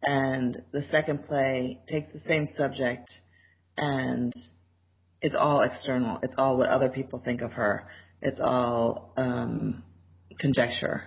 And 0.02 0.62
the 0.72 0.82
second 0.90 1.24
play 1.24 1.80
takes 1.88 2.12
the 2.12 2.20
same 2.26 2.46
subject 2.56 3.10
and 3.76 4.32
it's 5.20 5.34
all 5.38 5.60
external. 5.60 6.18
It's 6.22 6.34
all 6.38 6.56
what 6.56 6.68
other 6.70 6.88
people 6.88 7.20
think 7.22 7.42
of 7.42 7.52
her. 7.52 7.86
It's 8.22 8.40
all 8.42 9.12
um, 9.16 9.82
conjecture. 10.38 11.04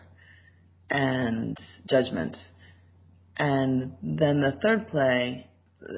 And 0.93 1.57
Judgment. 1.89 2.37
And 3.35 3.93
then 4.03 4.41
the 4.41 4.57
third 4.61 4.87
play 4.87 5.47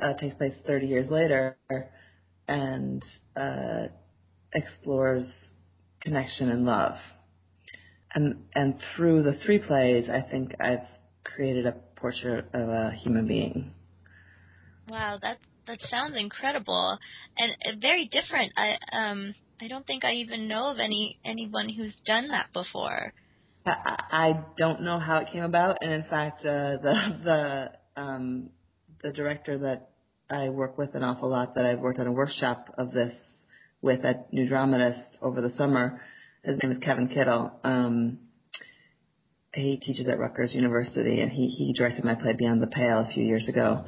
uh, 0.02 0.14
takes 0.14 0.36
place 0.36 0.54
30 0.66 0.88
years 0.88 1.08
later 1.10 1.58
and 2.48 3.04
uh, 3.36 3.88
explores 4.54 5.32
connection 6.02 6.50
and 6.50 6.66
love. 6.66 6.96
And 8.14 8.46
and 8.56 8.76
through 8.96 9.24
the 9.24 9.34
three 9.46 9.60
plays, 9.60 10.10
I 10.10 10.22
think 10.22 10.56
I've 10.62 10.88
created 11.26 11.66
a 11.66 11.74
portrait 11.98 12.46
of 12.54 12.70
a 12.70 12.92
human 12.92 13.28
being. 13.28 13.72
Wow, 14.88 15.20
that 15.22 15.40
that 15.68 15.82
sounds 15.82 16.16
incredible 16.16 16.98
and 17.38 17.52
uh, 17.66 17.72
very 17.82 18.08
different. 18.08 18.54
I 18.56 18.78
um 18.94 19.34
I 19.60 19.68
don't 19.68 19.86
think 19.86 20.06
I 20.06 20.14
even 20.14 20.48
know 20.48 20.72
of 20.72 20.80
any 20.80 21.20
anyone 21.26 21.68
who's 21.68 21.96
done 22.06 22.30
that 22.30 22.54
before. 22.54 23.14
I, 23.66 24.04
I 24.12 24.40
don't 24.58 24.82
know 24.82 25.00
how 25.00 25.18
it 25.18 25.28
came 25.32 25.44
about, 25.44 25.78
and 25.82 25.92
in 25.92 26.04
fact, 26.04 26.40
uh, 26.40 26.78
the 26.78 27.72
the 27.96 28.02
um, 28.02 28.50
the 29.02 29.12
director 29.12 29.58
that 29.60 29.90
I 30.30 30.50
work 30.50 30.78
with 30.78 30.96
an 30.96 31.04
awful 31.04 31.30
lot, 31.30 31.56
that 31.56 31.66
I've 31.66 31.80
worked 31.80 32.00
on 32.00 32.08
a 32.08 32.12
workshop 32.12 32.74
of 32.78 32.92
this 32.92 33.14
with 33.82 34.04
at 34.06 34.32
New 34.34 34.48
Dramatist 34.48 35.18
over 35.22 35.42
the 35.42 35.52
summer. 35.52 36.02
His 36.44 36.58
name 36.62 36.72
is 36.72 36.80
Kevin 36.80 37.08
Kittle. 37.08 37.52
Um, 37.64 38.20
he 39.54 39.78
teaches 39.78 40.08
at 40.08 40.20
Rutgers 40.20 40.54
University, 40.54 41.22
and 41.22 41.32
he 41.32 41.48
he 41.48 41.74
directed 41.74 42.04
my 42.06 42.16
play 42.16 42.34
Beyond 42.34 42.62
the 42.62 42.68
Pale 42.68 43.00
a 43.10 43.14
few 43.14 43.24
years 43.24 43.48
ago. 43.48 43.86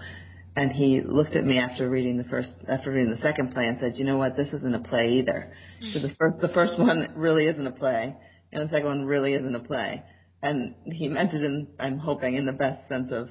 And 0.56 0.72
he 0.72 1.02
looked 1.02 1.36
at 1.36 1.46
me 1.46 1.60
after 1.60 1.88
reading 1.88 2.18
the 2.18 2.24
first, 2.24 2.52
after 2.68 2.92
reading 2.92 3.12
the 3.12 3.22
second 3.22 3.54
play, 3.54 3.68
and 3.68 3.78
said, 3.80 3.98
"You 3.98 4.06
know 4.06 4.18
what? 4.18 4.36
This 4.36 4.52
isn't 4.54 4.74
a 4.74 4.80
play 4.80 5.20
either. 5.20 5.54
So 5.94 6.00
the 6.00 6.16
first, 6.16 6.40
the 6.42 6.48
first 6.50 6.80
one 6.80 7.14
really 7.16 7.46
isn't 7.46 7.68
a 7.68 7.72
play, 7.72 8.16
and 8.52 8.64
the 8.68 8.72
second 8.72 8.88
one 8.88 9.06
really 9.06 9.34
isn't 9.34 9.56
a 9.56 9.60
play." 9.60 10.04
And 10.42 10.76
he 10.86 11.08
meant 11.08 11.34
it 11.34 11.44
in, 11.44 11.68
I'm 11.80 11.98
hoping, 11.98 12.36
in 12.36 12.46
the 12.46 12.54
best 12.54 12.88
sense 12.88 13.12
of 13.12 13.30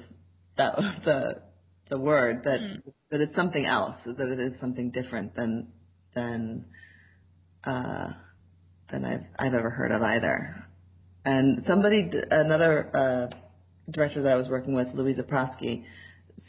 that 0.57 0.75
the 1.05 1.41
the 1.89 1.99
word 1.99 2.43
that 2.43 2.59
Mm. 2.59 2.81
that 3.11 3.21
it's 3.21 3.35
something 3.35 3.65
else, 3.65 3.97
that 4.05 4.27
it 4.27 4.39
is 4.39 4.59
something 4.59 4.91
different 4.91 5.35
than 5.35 5.67
than 6.13 6.65
uh, 7.63 8.09
than 8.89 9.05
I've 9.05 9.25
I've 9.39 9.53
ever 9.53 9.69
heard 9.69 9.91
of 9.91 10.01
either. 10.01 10.65
And 11.25 11.63
somebody, 11.65 12.09
another 12.31 12.89
uh, 12.95 13.35
director 13.91 14.23
that 14.23 14.31
I 14.31 14.35
was 14.35 14.47
working 14.49 14.73
with, 14.75 14.87
Louisa 14.93 15.23
Prosky, 15.23 15.83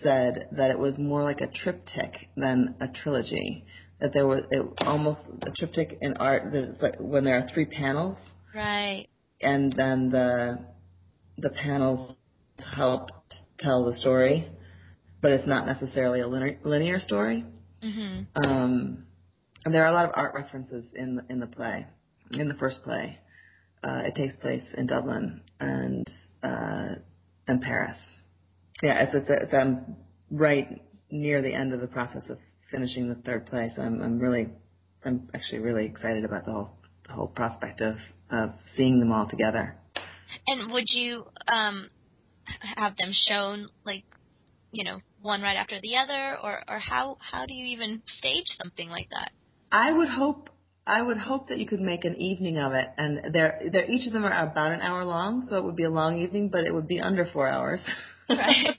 said 0.03 0.49
that 0.53 0.71
it 0.71 0.79
was 0.79 0.97
more 0.99 1.23
like 1.23 1.41
a 1.41 1.49
triptych 1.49 2.15
than 2.37 2.77
a 2.81 2.89
trilogy. 2.89 3.65
That 4.01 4.13
there 4.13 4.27
was 4.27 4.45
it, 4.51 4.63
almost 4.83 5.21
a 5.43 5.51
triptych 5.51 5.99
in 6.01 6.17
art. 6.19 6.53
That 6.53 6.63
it's 6.63 6.83
like 6.83 6.97
when 7.01 7.25
there 7.25 7.37
are 7.39 7.49
three 7.53 7.65
panels, 7.67 8.19
Right. 8.55 9.07
and 9.41 9.73
then 9.73 10.11
the 10.11 10.59
the 11.39 11.51
panels 11.51 12.17
help 12.75 13.11
tell 13.59 13.85
the 13.85 13.97
story, 13.99 14.49
but 15.23 15.31
it's 15.33 15.47
not 15.47 15.67
necessarily 15.67 16.21
a 16.21 16.27
linear, 16.27 16.59
linear 16.65 16.99
story. 16.99 17.45
Mhm. 17.83 18.27
Um, 18.35 19.05
and 19.65 19.75
there 19.75 19.85
are 19.85 19.89
a 19.89 19.93
lot 19.93 20.07
of 20.07 20.13
art 20.15 20.35
references 20.35 20.91
in 20.95 21.17
the, 21.17 21.25
in 21.29 21.39
the 21.41 21.47
play, 21.47 21.87
in 22.33 22.49
the 22.49 22.55
first 22.55 22.83
play. 22.83 23.19
Uh, 23.85 24.03
it 24.07 24.15
takes 24.17 24.35
place 24.37 24.65
in 24.77 24.87
Dublin 24.87 25.41
and 25.61 26.07
uh, 26.43 26.97
and 27.47 27.63
Paris. 27.63 27.97
Yeah, 28.83 29.03
it's 29.05 29.15
it's, 29.15 29.29
it's 29.31 29.55
um, 29.55 29.97
right 30.31 30.83
near 31.11 31.43
the 31.43 31.55
end 31.55 31.73
of 31.73 31.81
the 31.81 31.87
process 31.87 32.29
of 32.29 32.39
finishing 32.71 33.09
the 33.09 33.15
third 33.17 33.47
play, 33.47 33.71
so 33.75 33.83
I'm 33.83 34.03
I'm 34.03 34.19
really 34.19 34.49
I'm 35.05 35.29
actually 35.35 35.61
really 35.61 35.87
excited 35.87 36.25
about 36.25 36.45
the 36.45 36.53
whole 36.53 36.78
whole 37.09 37.29
prospect 37.29 37.81
of 37.81 37.97
of 38.31 38.51
seeing 38.75 39.01
them 39.01 39.13
all 39.13 39.29
together. 39.29 39.77
And 40.47 40.73
would 40.73 40.85
you 40.89 41.25
um 41.47 41.89
have 42.77 42.97
them 42.97 43.11
shown 43.13 43.69
like 43.85 44.05
you 44.73 44.85
know 44.85 45.01
one 45.21 45.43
right 45.43 45.57
after 45.57 45.81
the 45.81 45.97
other 45.97 46.37
or 46.43 46.63
or 46.69 46.79
how 46.79 47.17
how 47.21 47.47
do 47.47 47.55
you 47.55 47.67
even 47.67 48.03
stage 48.07 48.47
something 48.63 48.89
like 48.89 49.09
that? 49.11 49.31
I 49.71 49.93
would 49.93 50.09
hope 50.09 50.51
I 50.89 51.03
would 51.03 51.19
hope 51.19 51.49
that 51.49 51.59
you 51.59 51.67
could 51.67 51.81
make 51.81 52.05
an 52.07 52.17
evening 52.17 52.57
of 52.59 52.73
it, 52.73 52.89
and 52.97 53.35
they're, 53.35 53.61
they're 53.71 53.91
each 53.91 54.07
of 54.07 54.15
them 54.15 54.25
are 54.25 54.33
about 54.33 54.73
an 54.73 54.81
hour 54.81 55.05
long, 55.05 55.45
so 55.47 55.59
it 55.59 55.65
would 55.65 55.77
be 55.77 55.85
a 55.85 55.91
long 55.91 56.17
evening, 56.17 56.49
but 56.49 56.65
it 56.65 56.75
would 56.75 56.89
be 56.89 56.99
under 56.99 57.27
four 57.31 57.47
hours, 57.47 57.79
Right. 58.31 58.75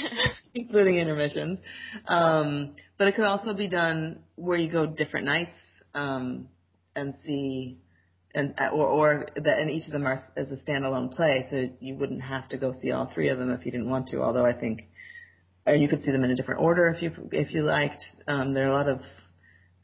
including 0.54 0.96
intermissions. 0.96 1.58
Um, 2.08 2.76
but 2.96 3.08
it 3.08 3.14
could 3.14 3.26
also 3.26 3.52
be 3.52 3.68
done 3.68 4.20
where 4.36 4.56
you 4.56 4.72
go 4.72 4.86
different 4.86 5.26
nights 5.26 5.56
um, 5.92 6.48
and 7.00 7.14
see, 7.22 7.78
and 8.34 8.54
or 8.72 8.86
or 8.86 9.26
that 9.34 9.58
and 9.58 9.70
each 9.70 9.86
of 9.86 9.92
them 9.92 10.06
are 10.06 10.20
as 10.36 10.46
a 10.50 10.56
standalone 10.56 11.12
play, 11.12 11.46
so 11.50 11.68
you 11.80 11.96
wouldn't 11.96 12.22
have 12.22 12.48
to 12.50 12.56
go 12.58 12.72
see 12.80 12.90
all 12.92 13.10
three 13.12 13.28
of 13.28 13.38
them 13.38 13.50
if 13.50 13.64
you 13.64 13.72
didn't 13.72 13.90
want 13.90 14.08
to. 14.08 14.22
Although 14.22 14.46
I 14.46 14.52
think, 14.52 14.82
or 15.66 15.74
you 15.74 15.88
could 15.88 16.02
see 16.04 16.12
them 16.12 16.24
in 16.24 16.30
a 16.30 16.36
different 16.36 16.60
order 16.60 16.88
if 16.88 17.02
you 17.02 17.12
if 17.32 17.52
you 17.52 17.62
liked. 17.62 18.02
Um, 18.28 18.54
there 18.54 18.66
are 18.66 18.72
a 18.72 18.74
lot 18.74 18.88
of 18.88 19.00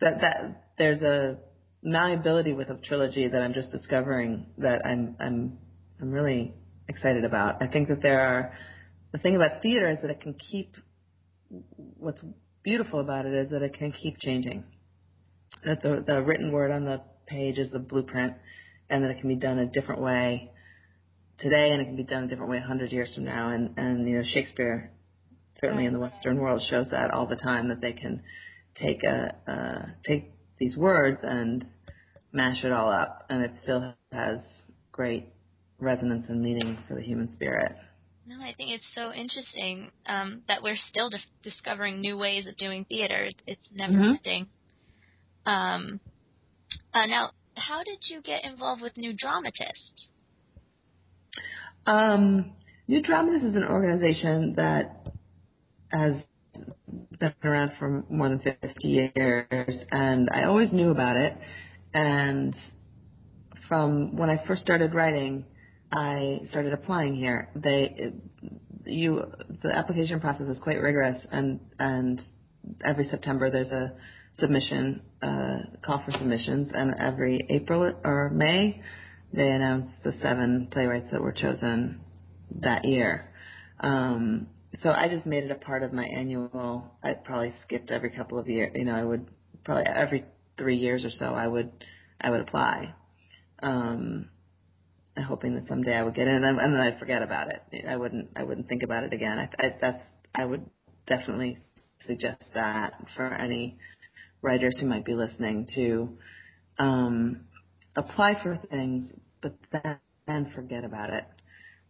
that 0.01 0.21
that 0.21 0.67
there's 0.79 1.03
a 1.03 1.39
malleability 1.83 2.53
with 2.53 2.69
a 2.69 2.75
trilogy 2.75 3.29
that 3.29 3.43
I'm 3.43 3.55
just 3.55 3.71
discovering 3.71 4.47
that 4.59 4.85
I'm 4.85 5.17
I'm 5.19 5.59
I'm 6.01 6.11
really 6.11 6.55
excited 6.89 7.25
about. 7.25 7.63
I 7.63 7.67
think 7.67 7.89
that 7.89 8.03
there 8.03 8.21
are 8.21 8.53
the 9.13 9.19
thing 9.19 9.37
about 9.37 9.63
theater 9.63 9.89
is 9.91 9.99
that 10.03 10.11
it 10.11 10.21
can 10.21 10.35
keep 10.35 10.77
what's 11.99 12.23
beautiful 12.63 13.01
about 13.01 13.27
it 13.27 13.33
is 13.33 13.51
that 13.51 13.63
it 13.63 13.75
can 13.75 13.93
keep 13.93 14.19
changing. 14.19 14.65
That 15.65 15.83
the 15.83 16.05
the 16.07 16.23
written 16.23 16.53
word 16.53 16.71
on 16.71 16.85
the 16.85 17.03
page 17.27 17.59
is 17.59 17.73
the 17.73 17.79
blueprint 17.79 18.35
and 18.89 19.03
that 19.03 19.11
it 19.11 19.19
can 19.21 19.29
be 19.29 19.37
done 19.37 19.59
a 19.59 19.67
different 19.67 20.01
way 20.01 20.51
today 21.39 21.73
and 21.73 21.83
it 21.83 21.87
can 21.87 21.97
be 21.97 22.05
done 22.05 22.25
a 22.25 22.29
different 22.29 22.51
way 22.51 22.59
a 22.59 22.63
hundred 22.63 22.93
years 22.93 23.15
from 23.15 23.25
now 23.25 23.51
and, 23.51 23.77
and 23.77 24.09
you 24.09 24.17
know, 24.17 24.23
Shakespeare 24.25 24.91
certainly 25.61 25.87
in 25.87 25.93
the 25.93 25.99
Western 25.99 26.39
world 26.39 26.63
shows 26.71 26.87
that 26.91 27.11
all 27.11 27.27
the 27.27 27.37
time 27.37 27.69
that 27.69 27.81
they 27.81 27.93
can 27.93 28.23
take 28.75 29.03
a 29.05 29.35
uh, 29.51 29.87
take 30.05 30.31
these 30.59 30.77
words 30.77 31.19
and 31.23 31.65
mash 32.33 32.65
it 32.65 32.73
all 32.73 32.93
up, 32.93 33.25
and 33.31 33.43
it 33.43 33.51
still 33.63 33.95
has 34.13 34.39
great 34.93 35.27
resonance 35.79 36.25
and 36.29 36.43
meaning 36.43 36.79
for 36.87 36.95
the 36.95 37.03
human 37.03 37.31
spirit. 37.33 37.73
No, 38.27 38.37
I 38.41 38.55
think 38.57 38.71
it's 38.71 38.87
so 38.95 39.13
interesting 39.13 39.91
um, 40.07 40.43
that 40.49 40.63
we're 40.63 40.77
still 40.77 41.09
dis- 41.11 41.25
discovering 41.43 42.01
new 42.01 42.17
ways 42.17 42.47
of 42.47 42.57
doing 42.57 42.85
theater. 42.85 43.25
It's- 43.25 43.43
It's 43.47 43.69
never 43.73 43.93
Mhm. 43.95 44.17
ending. 44.17 44.47
Um, 45.47 46.01
uh, 46.93 47.07
now, 47.07 47.31
how 47.55 47.83
did 47.85 47.99
you 48.11 48.21
get 48.21 48.45
involved 48.45 48.83
with 48.83 48.97
New 48.97 49.15
Dramatists? 49.17 50.09
Um, 51.87 52.53
New 52.89 53.01
Dramatists 53.01 53.51
is 53.51 53.57
an 53.57 53.65
organization 53.65 54.55
that 54.57 55.07
has 55.91 56.25
been 57.19 57.33
around 57.45 57.73
for 57.79 58.05
more 58.11 58.29
than 58.29 58.41
50 58.41 58.89
years, 58.89 59.85
and 59.91 60.29
I 60.33 60.45
always 60.45 60.73
knew 60.73 60.91
about 60.91 61.17
it. 61.17 61.35
And 61.95 62.55
from 63.69 64.17
when 64.17 64.29
I 64.29 64.45
first 64.47 64.63
started 64.63 64.95
writing, 64.95 65.45
I 65.93 66.41
started 66.51 66.73
applying 66.73 67.15
here. 67.15 67.51
They, 67.55 68.13
you, 68.85 69.23
the 69.63 69.77
application 69.77 70.21
process 70.21 70.49
is 70.49 70.61
quite 70.61 70.81
rigorous, 70.81 71.25
and 71.31 71.61
and 71.79 72.21
every 72.85 73.05
September 73.05 73.51
there's 73.51 73.71
a 73.71 73.93
submission, 74.35 75.03
uh, 75.27 75.59
call 75.85 76.03
for 76.05 76.13
submissions, 76.13 76.71
and 76.73 76.95
every 76.99 77.47
April 77.51 77.93
or 78.05 78.31
May 78.31 78.83
they 79.33 79.49
announce 79.51 79.89
the 80.05 80.13
seven 80.23 80.69
playwrights 80.71 81.11
that 81.11 81.21
were 81.21 81.33
chosen 81.33 82.01
that 82.61 82.85
year. 82.85 83.29
Um, 83.81 84.47
so 84.75 84.91
I 84.91 85.09
just 85.09 85.27
made 85.27 85.45
it 85.45 85.51
a 85.51 85.57
part 85.57 85.83
of 85.83 85.93
my 85.93 86.05
annual. 86.05 86.91
I 87.03 87.15
probably 87.15 87.53
skipped 87.63 87.91
every 87.91 88.11
couple 88.11 88.39
of 88.39 88.49
years. 88.49 88.73
You 88.75 88.85
know, 88.85 88.95
I 88.95 89.05
would 89.05 89.27
probably 89.65 89.85
every 89.87 90.25
three 90.59 90.77
years 90.77 91.05
or 91.05 91.11
so 91.11 91.27
I 91.27 91.47
would 91.47 91.71
I 92.21 92.31
would 92.31 92.41
apply, 92.41 92.95
um, 93.63 94.29
hoping 95.19 95.55
that 95.57 95.67
someday 95.69 95.95
I 95.97 96.03
would 96.03 96.15
get 96.15 96.29
in, 96.29 96.45
and, 96.45 96.59
and 96.59 96.75
then 96.75 96.81
I'd 96.81 96.99
forget 96.99 97.23
about 97.23 97.49
it. 97.49 97.85
I 97.87 97.97
wouldn't 97.97 98.31
I 98.37 98.45
wouldn't 98.45 98.69
think 98.69 98.83
about 98.83 99.05
it 99.05 99.13
again. 99.13 99.39
I, 99.39 99.49
I, 99.59 99.75
that's 99.81 100.03
I 100.35 100.45
would 100.45 100.65
definitely 101.07 101.59
suggest 102.07 102.43
that 102.55 102.95
for 103.17 103.33
any 103.33 103.79
writers 104.43 104.77
who 104.81 104.87
might 104.87 105.05
be 105.05 105.15
listening 105.15 105.67
to 105.75 106.09
um, 106.79 107.41
apply 107.97 108.35
for 108.43 108.57
things, 108.71 109.13
but 109.43 109.55
then, 109.73 109.99
then 110.27 110.53
forget 110.55 110.85
about 110.85 111.11
it. 111.11 111.25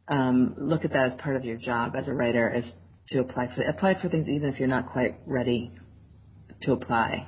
Um, 0.08 0.54
look 0.56 0.84
at 0.84 0.92
that 0.92 1.12
as 1.12 1.20
part 1.20 1.36
of 1.36 1.44
your 1.44 1.56
job 1.56 1.94
as 1.96 2.08
a 2.08 2.14
writer 2.14 2.52
is 2.52 2.64
to 3.08 3.20
apply 3.20 3.54
for 3.54 3.62
apply 3.62 4.00
for 4.00 4.08
things 4.08 4.28
even 4.28 4.48
if 4.52 4.58
you're 4.58 4.68
not 4.68 4.92
quite 4.92 5.16
ready 5.26 5.72
to 6.62 6.72
apply, 6.72 7.26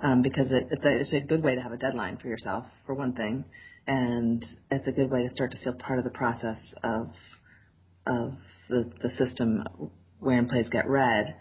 um, 0.00 0.22
because 0.22 0.50
it, 0.50 0.68
it's, 0.70 0.84
a, 0.84 1.00
it's 1.00 1.12
a 1.12 1.20
good 1.20 1.42
way 1.42 1.54
to 1.54 1.60
have 1.60 1.72
a 1.72 1.76
deadline 1.76 2.16
for 2.16 2.28
yourself 2.28 2.64
for 2.86 2.94
one 2.94 3.12
thing, 3.12 3.44
and 3.86 4.44
it's 4.70 4.86
a 4.86 4.92
good 4.92 5.10
way 5.10 5.26
to 5.26 5.30
start 5.30 5.52
to 5.52 5.58
feel 5.58 5.74
part 5.74 5.98
of 5.98 6.04
the 6.04 6.10
process 6.10 6.58
of 6.82 7.08
of 8.06 8.34
the, 8.68 8.90
the 9.02 9.10
system 9.16 9.62
wherein 10.18 10.48
plays 10.48 10.68
get 10.70 10.88
read, 10.88 11.36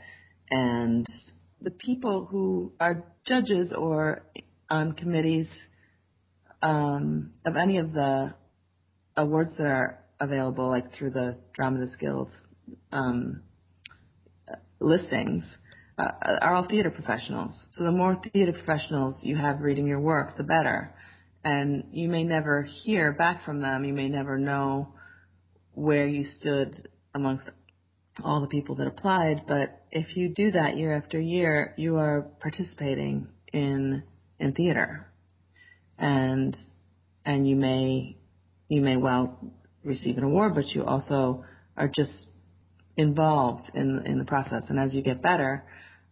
and 0.52 1.08
the 1.62 1.72
people 1.72 2.26
who 2.26 2.74
are 2.80 3.04
judges 3.26 3.74
or 3.76 4.24
on 4.70 4.94
committees 4.94 5.48
um, 6.62 7.34
of 7.46 7.56
any 7.56 7.78
of 7.78 7.94
the 7.94 8.34
awards 9.16 9.52
that 9.58 9.68
are 9.68 10.00
available, 10.20 10.70
like 10.70 10.94
through 10.94 11.12
the 11.12 11.38
Dramatists 11.54 11.98
Guild 11.98 12.30
um, 12.92 13.42
listings, 14.80 15.58
uh, 15.98 16.12
are 16.42 16.56
all 16.56 16.68
theater 16.68 16.90
professionals. 16.90 17.52
So 17.72 17.84
the 17.84 17.92
more 17.92 18.20
theater 18.32 18.54
professionals 18.54 19.20
you 19.24 19.36
have 19.36 19.62
reading 19.62 19.88
your 19.88 20.00
work, 20.00 20.38
the 20.38 20.44
better. 20.44 20.94
And 21.44 21.86
you 21.92 22.08
may 22.08 22.24
never 22.24 22.64
hear 22.64 23.14
back 23.14 23.44
from 23.44 23.62
them. 23.62 23.84
You 23.84 23.94
may 23.94 24.10
never 24.10 24.38
know 24.38 24.94
where 25.74 26.08
you 26.08 26.26
stood 26.40 26.88
amongst 27.14 27.52
all 28.24 28.42
the 28.42 28.48
people 28.48 28.76
that 28.76 28.88
applied. 28.88 29.44
But 29.48 29.82
if 29.92 30.16
you 30.16 30.30
do 30.30 30.52
that 30.52 30.78
year 30.78 30.94
after 30.96 31.20
year, 31.20 31.74
you 31.78 31.98
are 31.98 32.28
participating 32.40 33.28
in 33.54 34.04
in 34.40 34.54
theater, 34.54 35.08
and 35.98 36.56
and 37.26 37.48
you 37.48 37.56
may 37.56 38.18
you 38.68 38.82
may 38.82 38.98
well 38.98 39.38
receive 39.84 40.18
an 40.18 40.24
award, 40.24 40.54
but 40.56 40.68
you 40.70 40.84
also 40.84 41.44
are 41.78 41.88
just 41.88 42.28
involved 42.98 43.70
in 43.74 44.06
in 44.06 44.18
the 44.18 44.26
process. 44.26 44.64
And 44.70 44.80
as 44.80 44.94
you 44.94 45.02
get 45.02 45.22
better, 45.22 45.64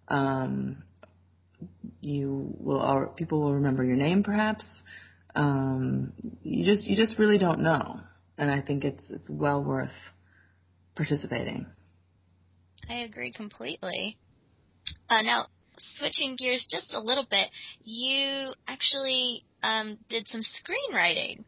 um, 0.08 0.84
you 2.02 2.54
will 2.60 3.14
people 3.18 3.42
will 3.42 3.56
remember 3.56 3.84
your 3.84 3.98
name 3.98 4.24
perhaps. 4.24 4.66
Um, 5.36 6.14
you 6.44 6.66
just 6.66 6.88
you 6.88 6.96
just 6.96 7.20
really 7.20 7.38
don't 7.38 7.62
know, 7.62 8.00
and 8.38 8.50
I 8.50 8.62
think 8.62 8.84
it's 8.84 9.04
it's 9.10 9.30
well 9.30 9.64
worth 9.64 9.90
participating. 10.96 11.68
I 12.90 13.04
agree 13.04 13.32
completely. 13.32 14.18
Uh, 15.10 15.22
now, 15.22 15.46
switching 15.98 16.36
gears 16.36 16.66
just 16.70 16.94
a 16.94 17.00
little 17.00 17.26
bit, 17.30 17.50
you 17.84 18.54
actually 18.68 19.46
um, 19.62 19.98
did 20.10 20.28
some 20.28 20.42
screenwriting. 20.42 21.44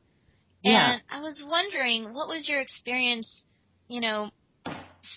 Yeah. 0.63 0.93
And 0.93 1.01
I 1.09 1.21
was 1.21 1.43
wondering, 1.45 2.13
what 2.13 2.27
was 2.27 2.47
your 2.47 2.59
experience, 2.59 3.43
you 3.87 4.01
know, 4.01 4.29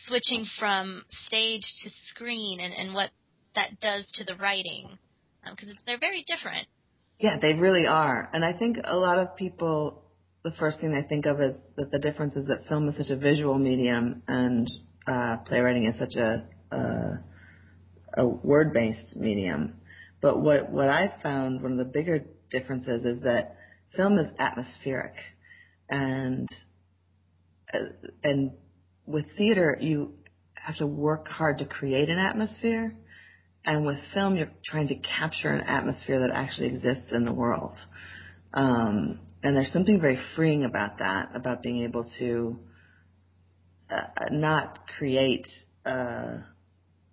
switching 0.05 0.47
from 0.59 1.05
stage 1.27 1.63
to 1.83 1.91
screen 2.09 2.61
and, 2.61 2.73
and 2.73 2.95
what 2.95 3.11
that 3.55 3.79
does 3.81 4.07
to 4.15 4.25
the 4.25 4.37
writing? 4.37 4.99
Because 5.45 5.69
um, 5.69 5.77
they're 5.87 5.99
very 5.99 6.25
different. 6.27 6.67
Yeah, 7.21 7.39
they 7.41 7.53
really 7.53 7.87
are. 7.87 8.31
And 8.33 8.45
I 8.45 8.55
think 8.55 8.79
a 8.83 8.97
lot 8.97 9.19
of 9.19 9.37
people, 9.37 10.03
the 10.43 10.53
first 10.53 10.81
thing 10.81 10.93
they 10.93 11.07
think 11.07 11.27
of 11.27 11.41
is 11.41 11.55
that 11.77 11.91
the 11.91 11.99
difference 11.99 12.35
is 12.37 12.47
that 12.49 12.67
film 12.67 12.89
is 12.89 12.97
such 12.97 13.11
a 13.11 13.17
visual 13.17 13.59
medium 13.59 14.23
and 14.27 14.71
uh, 15.07 15.39
playwriting 15.39 15.87
is 15.87 15.99
such 15.99 16.15
a, 16.17 16.45
a, 16.71 17.19
a 18.19 18.27
word-based 18.27 19.17
medium. 19.17 19.75
But 20.21 20.41
what 20.41 20.71
what 20.71 20.89
I 20.89 21.13
found 21.23 21.63
one 21.63 21.73
of 21.73 21.79
the 21.79 21.85
bigger 21.85 22.25
differences 22.51 23.05
is 23.05 23.23
that 23.23 23.57
film 23.95 24.19
is 24.19 24.31
atmospheric, 24.39 25.15
and 25.91 26.49
uh, 27.73 27.79
and 28.23 28.53
with 29.07 29.27
theater 29.37 29.77
you 29.81 30.15
have 30.55 30.77
to 30.77 30.87
work 30.87 31.29
hard 31.29 31.59
to 31.59 31.67
create 31.67 32.09
an 32.09 32.19
atmosphere, 32.19 32.97
and 33.67 33.85
with 33.85 33.99
film 34.15 34.37
you're 34.37 34.53
trying 34.65 34.89
to 34.89 34.95
capture 34.95 35.53
an 35.53 35.61
atmosphere 35.61 36.21
that 36.21 36.31
actually 36.35 36.69
exists 36.69 37.13
in 37.13 37.27
the 37.27 37.33
world. 37.33 37.77
Um, 38.55 39.21
and 39.43 39.55
there's 39.55 39.73
something 39.73 40.01
very 40.01 40.19
freeing 40.35 40.65
about 40.65 41.01
that, 41.01 41.33
about 41.35 41.63
being 41.63 41.83
able 41.83 42.07
to 42.19 42.59
uh, 43.95 44.25
not 44.31 44.87
create 44.99 45.47
uh, 45.87 46.39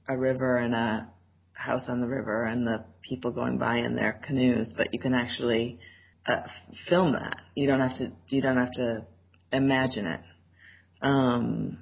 a 0.10 0.18
river 0.18 0.58
and 0.58 0.74
a 0.74 1.08
house 1.54 1.84
on 1.88 2.02
the 2.02 2.08
river 2.08 2.44
and 2.46 2.66
the 2.66 2.84
people 3.08 3.32
going 3.32 3.58
by 3.58 3.78
in 3.78 3.96
their 3.96 4.14
canoes, 4.26 4.74
but 4.76 4.94
you 4.94 5.00
can 5.00 5.14
actually 5.14 5.80
uh, 6.26 6.42
film 6.90 7.14
that. 7.14 7.38
You 7.56 7.68
don't 7.68 7.80
have 7.80 7.98
to. 7.98 8.12
You 8.30 8.42
don't 8.42 8.58
have 8.58 8.72
to 8.74 9.06
imagine 9.52 10.06
it, 10.06 10.22
um, 11.02 11.78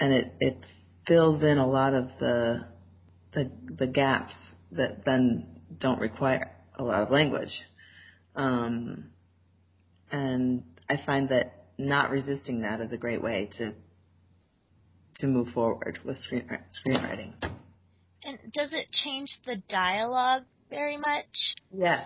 and 0.00 0.12
it 0.12 0.34
it 0.40 0.58
fills 1.06 1.42
in 1.42 1.58
a 1.58 1.66
lot 1.66 1.94
of 1.94 2.08
the 2.18 2.66
the 3.32 3.50
the 3.78 3.86
gaps 3.86 4.34
that 4.72 5.04
then 5.04 5.60
don't 5.78 6.00
require 6.00 6.50
a 6.78 6.82
lot 6.82 7.02
of 7.02 7.10
language. 7.10 7.52
Um, 8.34 9.10
and 10.10 10.62
I 10.88 10.96
find 11.04 11.28
that 11.30 11.66
not 11.78 12.10
resisting 12.10 12.62
that 12.62 12.80
is 12.80 12.92
a 12.92 12.96
great 12.96 13.22
way 13.22 13.50
to 13.58 13.74
to 15.20 15.26
move 15.26 15.48
forward 15.48 15.98
with 16.04 16.18
screen, 16.20 16.46
screenwriting. 16.86 17.32
And 18.24 18.38
does 18.52 18.72
it 18.72 18.86
change 18.92 19.28
the 19.46 19.62
dialogue 19.68 20.42
very 20.68 20.96
much? 20.96 21.26
Yes, 21.72 22.04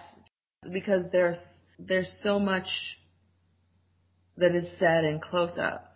because 0.73 1.05
there's 1.13 1.39
there's 1.79 2.13
so 2.23 2.39
much 2.39 2.67
that 4.37 4.55
is 4.55 4.69
said 4.79 5.05
in 5.05 5.21
close 5.21 5.59
up. 5.59 5.87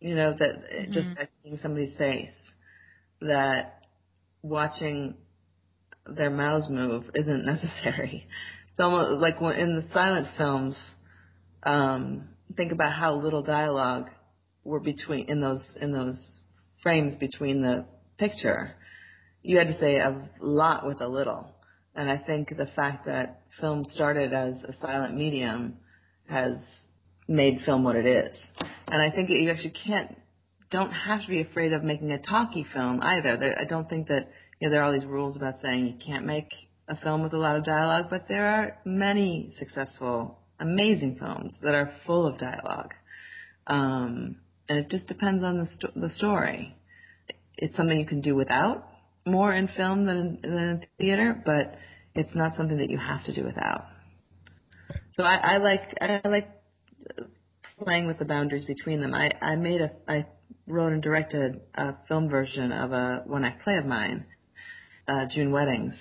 You 0.00 0.14
know 0.14 0.34
that 0.38 0.72
mm-hmm. 0.72 0.92
just 0.92 1.08
seeing 1.42 1.58
somebody's 1.58 1.96
face, 1.96 2.34
that 3.20 3.82
watching 4.42 5.14
their 6.06 6.30
mouths 6.30 6.68
move 6.68 7.04
isn't 7.14 7.44
necessary. 7.44 8.26
It's 8.70 8.80
almost 8.80 9.20
like 9.20 9.40
when 9.40 9.56
in 9.56 9.76
the 9.76 9.88
silent 9.92 10.28
films. 10.36 10.76
Um, 11.64 12.28
think 12.56 12.72
about 12.72 12.92
how 12.92 13.14
little 13.14 13.42
dialogue 13.42 14.10
were 14.64 14.80
between 14.80 15.28
in 15.28 15.40
those 15.40 15.64
in 15.80 15.92
those 15.92 16.31
frames 16.82 17.14
between 17.16 17.62
the 17.62 17.86
picture, 18.18 18.74
you 19.42 19.58
had 19.58 19.68
to 19.68 19.78
say 19.78 19.96
a 19.96 20.28
lot 20.40 20.86
with 20.86 21.00
a 21.00 21.08
little. 21.08 21.46
And 21.94 22.10
I 22.10 22.16
think 22.18 22.48
the 22.56 22.68
fact 22.74 23.06
that 23.06 23.42
film 23.60 23.84
started 23.84 24.32
as 24.32 24.54
a 24.62 24.74
silent 24.80 25.14
medium 25.14 25.76
has 26.28 26.56
made 27.28 27.60
film 27.64 27.84
what 27.84 27.96
it 27.96 28.06
is. 28.06 28.36
And 28.88 29.02
I 29.02 29.10
think 29.10 29.28
you 29.30 29.50
actually 29.50 29.74
can't, 29.84 30.16
don't 30.70 30.90
have 30.90 31.22
to 31.22 31.28
be 31.28 31.42
afraid 31.42 31.72
of 31.72 31.82
making 31.82 32.10
a 32.10 32.20
talky 32.20 32.64
film 32.72 33.00
either. 33.02 33.56
I 33.58 33.64
don't 33.64 33.88
think 33.88 34.08
that, 34.08 34.28
you 34.58 34.68
know, 34.68 34.72
there 34.72 34.82
are 34.82 34.86
all 34.86 34.92
these 34.92 35.04
rules 35.04 35.36
about 35.36 35.60
saying 35.60 35.86
you 35.86 35.94
can't 36.04 36.24
make 36.24 36.52
a 36.88 36.96
film 36.96 37.22
with 37.22 37.32
a 37.32 37.38
lot 37.38 37.56
of 37.56 37.64
dialogue, 37.64 38.06
but 38.10 38.26
there 38.28 38.46
are 38.46 38.78
many 38.84 39.52
successful, 39.58 40.38
amazing 40.60 41.16
films 41.18 41.56
that 41.62 41.74
are 41.74 41.92
full 42.06 42.26
of 42.26 42.38
dialogue. 42.38 42.94
Um, 43.66 44.36
and 44.72 44.80
it 44.80 44.88
just 44.88 45.06
depends 45.06 45.44
on 45.44 45.58
the 45.58 45.68
sto- 45.70 45.92
the 45.94 46.08
story. 46.08 46.74
It's 47.58 47.76
something 47.76 47.98
you 47.98 48.06
can 48.06 48.22
do 48.22 48.34
without 48.34 48.88
more 49.26 49.52
in 49.52 49.68
film 49.68 50.06
than 50.06 50.38
than 50.42 50.52
in 50.52 50.86
theater, 50.98 51.40
but 51.44 51.74
it's 52.14 52.34
not 52.34 52.56
something 52.56 52.78
that 52.78 52.88
you 52.88 52.98
have 52.98 53.22
to 53.24 53.34
do 53.34 53.44
without. 53.44 53.84
So 55.12 55.24
I, 55.24 55.34
I 55.36 55.56
like 55.58 55.94
I 56.00 56.26
like 56.26 56.48
playing 57.84 58.06
with 58.06 58.18
the 58.18 58.24
boundaries 58.24 58.64
between 58.64 59.00
them. 59.02 59.14
I 59.14 59.30
I 59.42 59.56
made 59.56 59.82
a 59.82 59.90
I 60.08 60.24
wrote 60.66 60.92
and 60.92 61.02
directed 61.02 61.60
a 61.74 61.94
film 62.08 62.30
version 62.30 62.72
of 62.72 62.92
a 62.92 63.22
one 63.26 63.44
act 63.44 63.62
play 63.64 63.76
of 63.76 63.84
mine, 63.84 64.24
uh, 65.06 65.26
June 65.26 65.52
Weddings, 65.52 65.94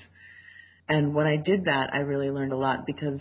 and 0.88 1.14
when 1.14 1.28
I 1.28 1.36
did 1.36 1.66
that, 1.66 1.94
I 1.94 2.00
really 2.00 2.30
learned 2.30 2.54
a 2.54 2.58
lot 2.58 2.86
because 2.86 3.20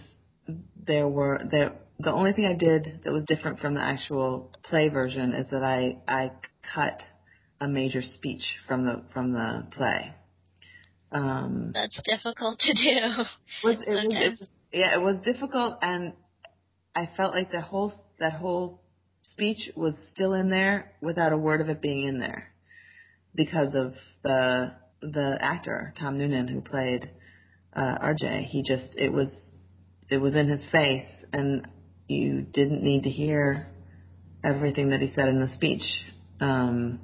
there 0.87 1.09
were 1.09 1.41
there 1.51 1.73
the 2.03 2.13
only 2.13 2.33
thing 2.33 2.47
I 2.47 2.55
did 2.55 3.01
that 3.05 3.13
was 3.13 3.25
different 3.27 3.61
from 3.61 3.75
the 3.75 3.81
actual 3.81 4.51
play 4.65 4.89
version 4.89 5.33
is 5.33 5.47
that 5.51 5.63
I 5.63 5.99
I 6.09 6.33
cut 6.75 7.03
a 7.61 7.69
major 7.69 8.01
speech 8.01 8.43
from 8.67 8.85
the 8.85 9.03
from 9.13 9.33
the 9.33 9.67
play. 9.73 10.15
Um, 11.13 11.73
That's 11.75 12.01
difficult 12.05 12.61
to 12.61 12.73
do. 12.73 13.25
Was, 13.65 13.77
it 13.87 13.91
was, 13.91 14.07
it 14.11 14.41
was, 14.41 14.49
yeah, 14.73 14.95
it 14.95 15.03
was 15.03 15.17
difficult, 15.25 15.79
and 15.83 16.13
I 16.95 17.09
felt 17.17 17.35
like 17.35 17.51
the 17.51 17.61
whole 17.61 17.93
that 18.19 18.35
whole 18.35 18.81
speech 19.23 19.71
was 19.75 19.95
still 20.13 20.35
in 20.35 20.51
there 20.51 20.93
without 21.01 21.33
a 21.33 21.37
word 21.37 21.61
of 21.61 21.69
it 21.69 21.83
being 21.83 22.07
in 22.07 22.21
there 22.21 22.53
because 23.35 23.75
of 23.75 23.95
the 24.23 24.73
the 25.03 25.39
actor 25.41 25.93
Tom 25.99 26.19
Noonan 26.19 26.49
who 26.49 26.61
played 26.61 27.11
uh, 27.75 27.99
RJ. 27.99 28.45
He 28.45 28.63
just 28.63 28.97
it 28.97 29.13
was 29.13 29.31
it 30.09 30.19
was 30.19 30.35
in 30.35 30.49
his 30.49 30.67
face, 30.71 31.07
and 31.33 31.67
you 32.11 32.43
didn't 32.43 32.83
need 32.83 33.05
to 33.05 33.11
hear 33.11 33.69
everything 34.43 34.91
that 34.91 35.01
he 35.01 35.09
said 35.15 35.29
in 35.29 35.41
the 35.41 35.49
speech. 35.55 35.83
Um, 36.41 37.01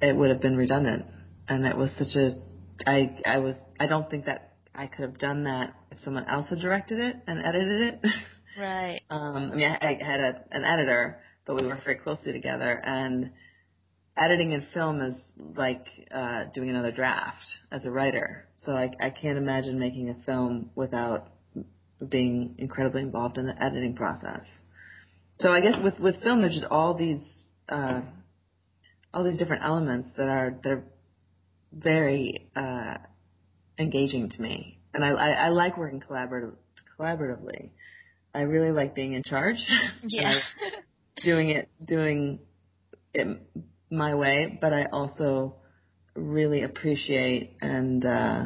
it 0.00 0.16
would 0.16 0.30
have 0.30 0.40
been 0.40 0.56
redundant, 0.56 1.06
and 1.48 1.66
it 1.66 1.76
was 1.76 1.90
such 1.98 2.14
a. 2.16 2.40
I 2.86 3.18
I 3.26 3.38
was 3.38 3.56
I 3.80 3.86
don't 3.86 4.08
think 4.08 4.26
that 4.26 4.52
I 4.74 4.86
could 4.86 5.02
have 5.02 5.18
done 5.18 5.44
that 5.44 5.74
if 5.90 5.98
someone 6.04 6.26
else 6.28 6.48
had 6.48 6.60
directed 6.60 7.00
it 7.00 7.16
and 7.26 7.44
edited 7.44 7.82
it. 7.82 8.00
Right. 8.58 9.02
um, 9.08 9.50
I 9.52 9.54
mean, 9.54 9.70
I, 9.70 9.86
I 9.86 10.04
had 10.04 10.18
a, 10.18 10.42
an 10.50 10.64
editor, 10.64 11.20
but 11.46 11.54
we 11.54 11.64
worked 11.64 11.84
very 11.84 11.98
closely 11.98 12.32
together, 12.32 12.72
and 12.84 13.30
editing 14.16 14.50
in 14.50 14.66
film 14.74 15.00
is 15.00 15.14
like 15.54 15.86
uh, 16.12 16.46
doing 16.52 16.68
another 16.70 16.90
draft 16.90 17.44
as 17.70 17.84
a 17.84 17.90
writer. 17.92 18.48
So 18.56 18.72
I, 18.72 18.90
I 19.00 19.10
can't 19.10 19.38
imagine 19.38 19.78
making 19.78 20.10
a 20.10 20.24
film 20.24 20.70
without 20.74 21.28
being 22.06 22.54
incredibly 22.58 23.02
involved 23.02 23.38
in 23.38 23.46
the 23.46 23.62
editing 23.62 23.94
process. 23.94 24.44
So 25.36 25.50
I 25.52 25.60
guess 25.60 25.74
with 25.82 25.98
with 25.98 26.22
film, 26.22 26.40
there's 26.40 26.54
just 26.54 26.66
all 26.66 26.94
these 26.94 27.22
uh, 27.68 28.00
all 29.12 29.24
these 29.24 29.38
different 29.38 29.64
elements 29.64 30.08
that 30.16 30.28
are 30.28 30.58
that 30.62 30.70
are 30.70 30.84
very 31.72 32.48
uh, 32.56 32.94
engaging 33.78 34.30
to 34.30 34.42
me, 34.42 34.78
and 34.94 35.04
I, 35.04 35.10
I, 35.10 35.30
I 35.30 35.48
like 35.50 35.76
working 35.76 36.00
collaborative, 36.00 36.54
collaboratively. 36.98 37.70
I 38.34 38.42
really 38.42 38.72
like 38.72 38.94
being 38.94 39.14
in 39.14 39.22
charge. 39.22 39.56
Yeah. 40.06 40.38
doing 41.24 41.50
it 41.50 41.68
doing 41.84 42.38
it 43.12 43.26
my 43.90 44.14
way, 44.14 44.58
but 44.60 44.72
I 44.72 44.86
also 44.86 45.56
really 46.14 46.62
appreciate 46.62 47.56
and 47.60 48.04
uh, 48.04 48.42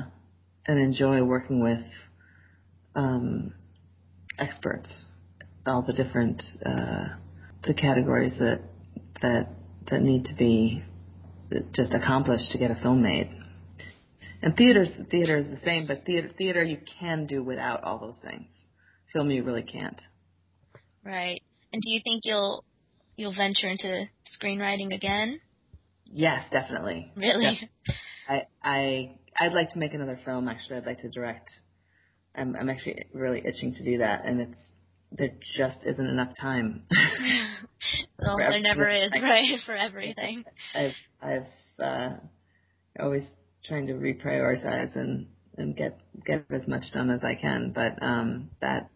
and 0.67 0.79
enjoy 0.79 1.23
working 1.23 1.63
with 1.63 1.83
um, 2.95 3.55
experts, 4.39 4.91
all 5.67 5.83
the 5.83 5.93
different 5.93 6.43
uh, 6.65 7.09
the 7.65 7.75
categories 7.75 8.37
that 8.39 8.61
that 9.21 9.49
that 9.91 10.03
need 10.03 10.25
to 10.27 10.35
be 10.35 10.83
just 11.75 11.93
accomplished 11.93 12.51
to 12.53 12.59
get 12.59 12.71
a 12.71 12.77
film 12.77 13.03
made. 13.03 13.31
And 14.43 14.57
theater 14.57 14.85
theater 15.11 15.39
is 15.39 15.49
the 15.49 15.61
same, 15.65 15.87
but 15.87 16.05
theater 16.05 16.31
theater 16.37 16.65
you 16.65 16.79
can 16.99 17.27
do 17.27 17.43
without 17.43 17.85
all 17.85 17.99
those 17.99 18.19
things. 18.23 18.51
Film 19.13 19.31
you 19.31 19.45
really 19.45 19.63
can't. 19.63 20.01
Right. 21.05 21.41
And 21.73 21.83
do 21.83 21.91
you 21.91 22.01
think 22.03 22.23
you'll 22.25 22.65
you'll 23.17 23.35
venture 23.35 23.69
into 23.69 24.07
screenwriting 24.41 24.95
again? 24.95 25.41
Yes, 26.07 26.45
definitely. 26.51 27.13
Really? 27.17 27.59
Def- 27.61 27.97
I 28.29 28.43
I 28.63 29.17
I'd 29.39 29.53
like 29.53 29.71
to 29.71 29.79
make 29.79 29.95
another 29.95 30.19
film. 30.25 30.49
Actually, 30.49 30.79
I'd 30.79 30.87
like 30.87 30.99
to 30.99 31.11
direct. 31.11 31.51
I'm 32.35 32.57
I'm 32.57 32.69
actually 32.69 33.05
really 33.13 33.43
itching 33.45 33.75
to 33.75 33.85
do 33.85 33.99
that, 33.99 34.25
and 34.25 34.41
it's 34.41 34.73
there 35.11 35.31
just 35.57 35.79
isn't 35.85 36.07
enough 36.07 36.35
time. 36.41 36.85
well, 38.19 38.37
there 38.39 38.61
never 38.61 38.89
is, 38.89 39.13
right, 39.23 39.59
for 39.65 39.75
everything. 39.75 40.45
I've 40.75 40.95
I've 41.21 41.83
uh, 41.83 42.17
always 42.99 43.25
trying 43.65 43.87
to 43.89 43.95
reprioritize 43.95 44.97
and 44.97 45.29
and 45.57 45.77
get 45.77 45.99
get 46.25 46.47
as 46.51 46.67
much 46.67 46.85
done 46.93 47.11
as 47.11 47.23
I 47.23 47.35
can, 47.35 47.73
but 47.75 48.03
um, 48.03 48.51
that 48.61 48.91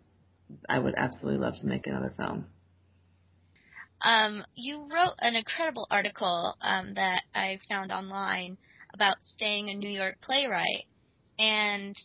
I 0.69 0.79
would 0.79 0.95
absolutely 0.97 1.41
love 1.41 1.55
to 1.61 1.67
make 1.67 1.87
another 1.87 2.15
film. 2.17 2.47
Um, 4.03 4.45
you 4.55 4.83
wrote 4.83 5.15
an 5.21 5.37
incredible 5.37 5.87
article 5.91 6.55
um, 6.61 6.95
that 6.95 7.23
I 7.35 7.59
found 7.69 7.91
online 7.91 8.59
about 8.95 9.17
staying 9.23 9.71
a 9.71 9.75
New 9.75 9.91
York 9.91 10.17
playwright, 10.23 10.87
and 11.39 11.97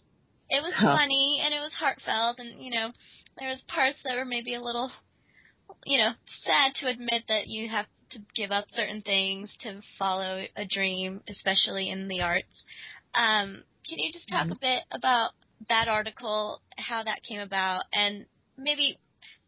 it 0.51 0.61
was 0.61 0.73
huh. 0.75 0.97
funny 0.97 1.41
and 1.43 1.53
it 1.53 1.59
was 1.59 1.71
heartfelt, 1.73 2.39
and 2.39 2.61
you 2.61 2.71
know 2.71 2.91
there 3.39 3.49
was 3.49 3.63
parts 3.67 3.97
that 4.03 4.15
were 4.15 4.25
maybe 4.25 4.53
a 4.53 4.61
little, 4.61 4.91
you 5.85 5.97
know, 5.97 6.11
sad 6.43 6.73
to 6.75 6.89
admit 6.89 7.23
that 7.29 7.47
you 7.47 7.69
have 7.69 7.85
to 8.11 8.19
give 8.35 8.51
up 8.51 8.65
certain 8.69 9.01
things 9.01 9.55
to 9.61 9.81
follow 9.97 10.43
a 10.57 10.65
dream, 10.65 11.21
especially 11.29 11.89
in 11.89 12.09
the 12.09 12.21
arts. 12.21 12.65
Um, 13.15 13.63
can 13.87 13.97
you 13.97 14.11
just 14.11 14.27
talk 14.27 14.43
mm-hmm. 14.43 14.51
a 14.51 14.59
bit 14.59 14.83
about 14.91 15.31
that 15.69 15.87
article, 15.87 16.61
how 16.77 17.03
that 17.03 17.23
came 17.23 17.39
about, 17.39 17.83
and 17.93 18.25
maybe 18.57 18.99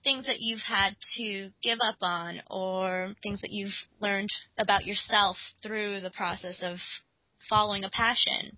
things 0.05 0.25
that 0.25 0.39
you've 0.39 0.61
had 0.65 0.95
to 1.17 1.49
give 1.61 1.79
up 1.85 1.97
on 2.01 2.41
or 2.49 3.13
things 3.21 3.41
that 3.41 3.51
you've 3.51 3.73
learned 3.99 4.29
about 4.57 4.85
yourself 4.85 5.35
through 5.61 6.01
the 6.01 6.09
process 6.09 6.55
of 6.61 6.77
following 7.49 7.83
a 7.83 7.89
passion? 7.89 8.57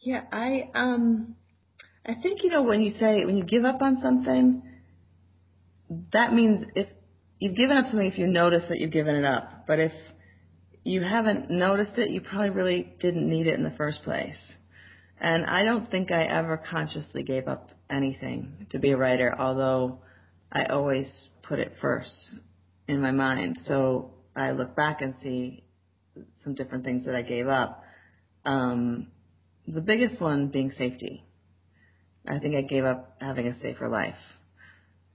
Yeah, 0.00 0.24
I 0.30 0.70
um 0.74 1.36
I 2.08 2.14
think 2.14 2.42
you 2.42 2.48
know 2.48 2.62
when 2.62 2.80
you 2.80 2.90
say 2.90 3.26
when 3.26 3.36
you 3.36 3.44
give 3.44 3.64
up 3.64 3.82
on 3.82 3.98
something 4.00 4.62
that 6.12 6.32
means 6.32 6.66
if 6.74 6.88
you've 7.38 7.56
given 7.56 7.76
up 7.76 7.84
something 7.86 8.10
if 8.10 8.18
you 8.18 8.26
notice 8.26 8.62
that 8.68 8.78
you've 8.78 8.92
given 8.92 9.14
it 9.14 9.24
up. 9.24 9.66
But 9.66 9.78
if 9.78 9.92
you 10.84 11.02
haven't 11.02 11.50
noticed 11.50 11.98
it, 11.98 12.10
you 12.10 12.20
probably 12.20 12.50
really 12.50 12.92
didn't 13.00 13.28
need 13.28 13.46
it 13.46 13.54
in 13.54 13.62
the 13.62 13.70
first 13.76 14.02
place. 14.02 14.38
And 15.20 15.44
I 15.46 15.64
don't 15.64 15.90
think 15.90 16.10
I 16.10 16.24
ever 16.24 16.56
consciously 16.70 17.22
gave 17.22 17.48
up 17.48 17.70
anything 17.90 18.66
to 18.70 18.78
be 18.78 18.92
a 18.92 18.96
writer, 18.96 19.34
although 19.38 20.00
I 20.50 20.64
always 20.64 21.06
put 21.42 21.58
it 21.58 21.72
first 21.80 22.34
in 22.86 23.00
my 23.00 23.10
mind. 23.10 23.58
So 23.64 24.12
I 24.36 24.52
look 24.52 24.76
back 24.76 25.02
and 25.02 25.14
see 25.22 25.64
some 26.44 26.54
different 26.54 26.84
things 26.84 27.04
that 27.04 27.14
I 27.14 27.22
gave 27.22 27.48
up. 27.48 27.82
Um, 28.44 29.08
the 29.66 29.80
biggest 29.80 30.20
one 30.20 30.48
being 30.48 30.70
safety. 30.70 31.24
I 32.26 32.38
think 32.38 32.56
I 32.56 32.62
gave 32.62 32.84
up 32.84 33.16
having 33.20 33.46
a 33.46 33.58
safer 33.60 33.88
life. 33.88 34.14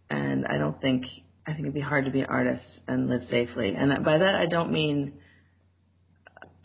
And 0.09 0.45
I 0.45 0.57
don't 0.57 0.79
think, 0.79 1.05
I 1.45 1.51
think 1.51 1.63
it'd 1.63 1.73
be 1.73 1.81
hard 1.81 2.05
to 2.05 2.11
be 2.11 2.21
an 2.21 2.27
artist 2.29 2.63
and 2.87 3.09
live 3.09 3.21
safely. 3.29 3.75
And 3.75 4.03
by 4.03 4.17
that 4.19 4.35
I 4.35 4.45
don't 4.45 4.71
mean, 4.71 5.13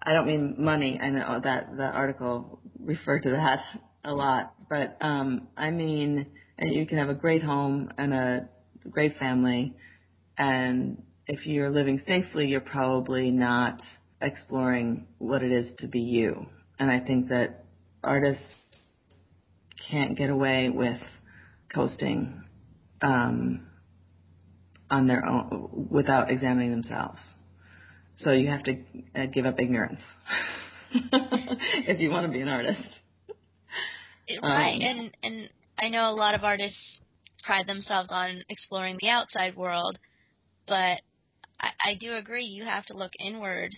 I 0.03 0.13
don't 0.13 0.27
mean 0.27 0.57
money. 0.59 0.99
I 1.01 1.11
know 1.11 1.41
that 1.43 1.77
the 1.77 1.85
article 1.85 2.61
referred 2.79 3.25
to 3.25 3.31
that 3.31 3.61
a 4.05 4.13
lot, 4.13 4.55
but 4.69 4.97
um, 5.01 5.49
I 5.57 5.71
mean, 5.71 6.27
and 6.59 6.75
you 6.75 6.87
can 6.87 6.99
have 6.99 7.09
a 7.09 7.15
great 7.15 7.43
home 7.43 7.91
and 7.99 8.13
a 8.13 8.49
great 8.91 9.19
family, 9.19 9.75
and 10.37 11.03
if 11.27 11.47
you're 11.47 11.71
living 11.71 12.01
safely, 12.07 12.47
you're 12.47 12.61
probably 12.61 13.31
not 13.31 13.81
exploring 14.23 15.07
what 15.19 15.43
it 15.43 15.53
is 15.53 15.73
to 15.79 15.89
be 15.89 16.01
you. 16.01 16.47
And 16.79 16.91
I 16.91 17.01
think 17.01 17.29
that 17.29 17.65
artists 18.03 18.43
can't 19.91 20.17
get 20.17 20.31
away 20.31 20.71
with 20.71 21.01
coasting 21.73 22.43
um, 23.03 23.67
on 24.91 25.07
their 25.07 25.25
own 25.25 25.89
without 25.91 26.31
examining 26.31 26.71
themselves. 26.71 27.19
So 28.17 28.33
you 28.33 28.49
have 28.49 28.65
to 28.65 28.79
uh, 29.15 29.27
give 29.27 29.47
up 29.47 29.61
ignorance 29.61 30.01
if 30.93 32.01
you 32.01 32.11
want 32.11 32.27
to 32.27 32.33
be 32.33 32.41
an 32.41 32.49
artist. 32.49 33.01
Right, 34.43 34.75
um, 34.75 34.81
and 34.83 35.17
and 35.23 35.51
I 35.79 35.89
know 35.89 36.11
a 36.11 36.13
lot 36.13 36.35
of 36.35 36.45
artists 36.45 37.01
pride 37.45 37.67
themselves 37.67 38.09
on 38.11 38.43
exploring 38.49 38.99
the 39.01 39.09
outside 39.09 39.57
world, 39.57 39.99
but 40.67 41.01
I, 41.61 41.71
I 41.85 41.95
do 41.99 42.15
agree 42.15 42.45
you 42.45 42.65
have 42.65 42.85
to 42.87 42.97
look 42.97 43.13
inward 43.19 43.75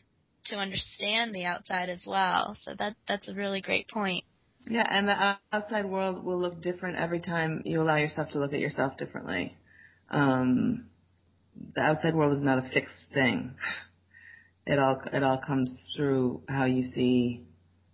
to 0.47 0.57
understand 0.57 1.35
the 1.35 1.45
outside 1.45 1.89
as 1.89 2.03
well. 2.07 2.57
So 2.65 2.73
that 2.79 2.97
that's 3.07 3.29
a 3.29 3.35
really 3.35 3.61
great 3.61 3.89
point. 3.89 4.25
Yeah, 4.67 4.87
and 4.89 5.09
the 5.09 5.37
outside 5.53 5.87
world 5.87 6.25
will 6.25 6.41
look 6.41 6.63
different 6.63 6.97
every 6.97 7.21
time 7.21 7.63
you 7.65 7.83
allow 7.83 7.97
yourself 7.97 8.31
to 8.31 8.39
look 8.39 8.53
at 8.53 8.61
yourself 8.61 8.97
differently. 8.97 9.57
Um, 10.11 10.87
the 11.75 11.81
outside 11.81 12.15
world 12.15 12.37
is 12.37 12.45
not 12.45 12.59
a 12.59 12.69
fixed 12.73 13.13
thing. 13.13 13.55
It 14.67 14.79
all 14.79 15.01
it 15.13 15.23
all 15.23 15.41
comes 15.45 15.75
through 15.97 16.43
how 16.49 16.65
you 16.67 16.83
see 16.85 17.45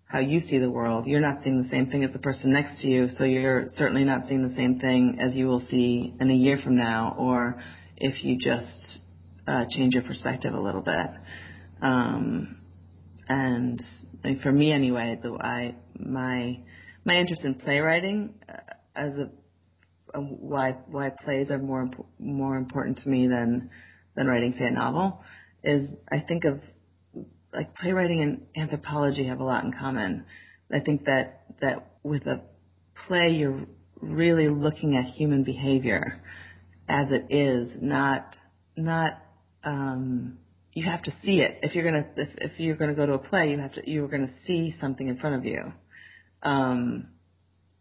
how 0.07 0.19
you 0.21 0.41
see 0.41 0.59
the 0.59 0.71
world. 0.71 1.07
You're 1.07 1.21
not 1.21 1.41
seeing 1.43 1.63
the 1.63 1.69
same 1.69 1.87
thing 1.91 2.05
as 2.05 2.13
the 2.13 2.19
person 2.19 2.53
next 2.53 2.81
to 2.83 2.89
you, 2.89 3.09
so 3.09 3.25
you're 3.25 3.69
certainly 3.71 4.05
not 4.05 4.27
seeing 4.29 4.47
the 4.47 4.55
same 4.55 4.79
thing 4.79 5.19
as 5.21 5.37
you 5.37 5.47
will 5.47 5.61
see 5.61 6.15
in 6.21 6.31
a 6.31 6.35
year 6.35 6.59
from 6.63 6.77
now, 6.77 7.15
or 7.19 7.63
if 7.97 8.25
you 8.25 8.39
just 8.39 9.01
uh, 9.47 9.65
change 9.71 9.95
your 9.95 10.03
perspective 10.03 10.55
a 10.55 10.61
little 10.61 10.83
bit. 10.83 11.07
Um, 11.83 12.59
and 13.29 13.81
like 14.25 14.41
for 14.41 14.53
me 14.53 14.73
anyway, 14.73 15.19
the 15.23 15.33
I 15.33 15.75
my 15.99 16.61
my 17.05 17.17
interest 17.17 17.45
in 17.45 17.55
playwriting 17.55 18.35
uh, 18.49 18.55
as 18.95 19.15
a, 19.17 19.31
a 20.15 20.21
why 20.21 20.73
why 20.87 21.11
plays 21.25 21.51
are 21.51 21.59
more 21.59 21.91
more 22.19 22.57
important 22.57 22.99
to 22.99 23.09
me 23.09 23.27
than 23.27 23.71
than 24.15 24.27
writing 24.27 24.55
say 24.59 24.67
a 24.67 24.71
novel 24.71 25.23
is 25.63 25.91
I 26.11 26.21
think 26.21 26.45
of 26.45 26.61
like 27.53 27.75
playwriting 27.75 28.23
and 28.23 28.47
anthropology 28.57 29.27
have 29.27 29.41
a 29.41 29.45
lot 29.45 29.65
in 29.65 29.73
common. 29.73 30.25
I 30.73 30.81
think 30.81 31.05
that 31.07 31.45
that 31.61 31.97
with 32.03 32.27
a 32.27 32.43
play 33.07 33.31
you're 33.31 33.67
really 34.01 34.49
looking 34.49 34.97
at 34.97 35.05
human 35.05 35.43
behavior 35.45 36.23
as 36.89 37.11
it 37.11 37.27
is, 37.31 37.73
not 37.81 38.37
not 38.77 39.19
um, 39.65 40.39
you 40.73 40.85
have 40.85 41.03
to 41.05 41.13
see 41.23 41.41
it. 41.41 41.59
If 41.63 41.75
you're 41.75 41.85
gonna 41.85 42.07
if, 42.17 42.29
if 42.37 42.61
you're 42.61 42.77
gonna 42.77 42.95
go 42.95 43.07
to 43.07 43.15
a 43.15 43.19
play, 43.19 43.51
you 43.51 43.59
have 43.59 43.73
to 43.75 43.91
you're 43.91 44.09
gonna 44.09 44.33
see 44.45 44.75
something 44.81 45.09
in 45.09 45.19
front 45.19 45.37
of 45.37 45.45
you. 45.45 45.73
Um, 46.43 47.09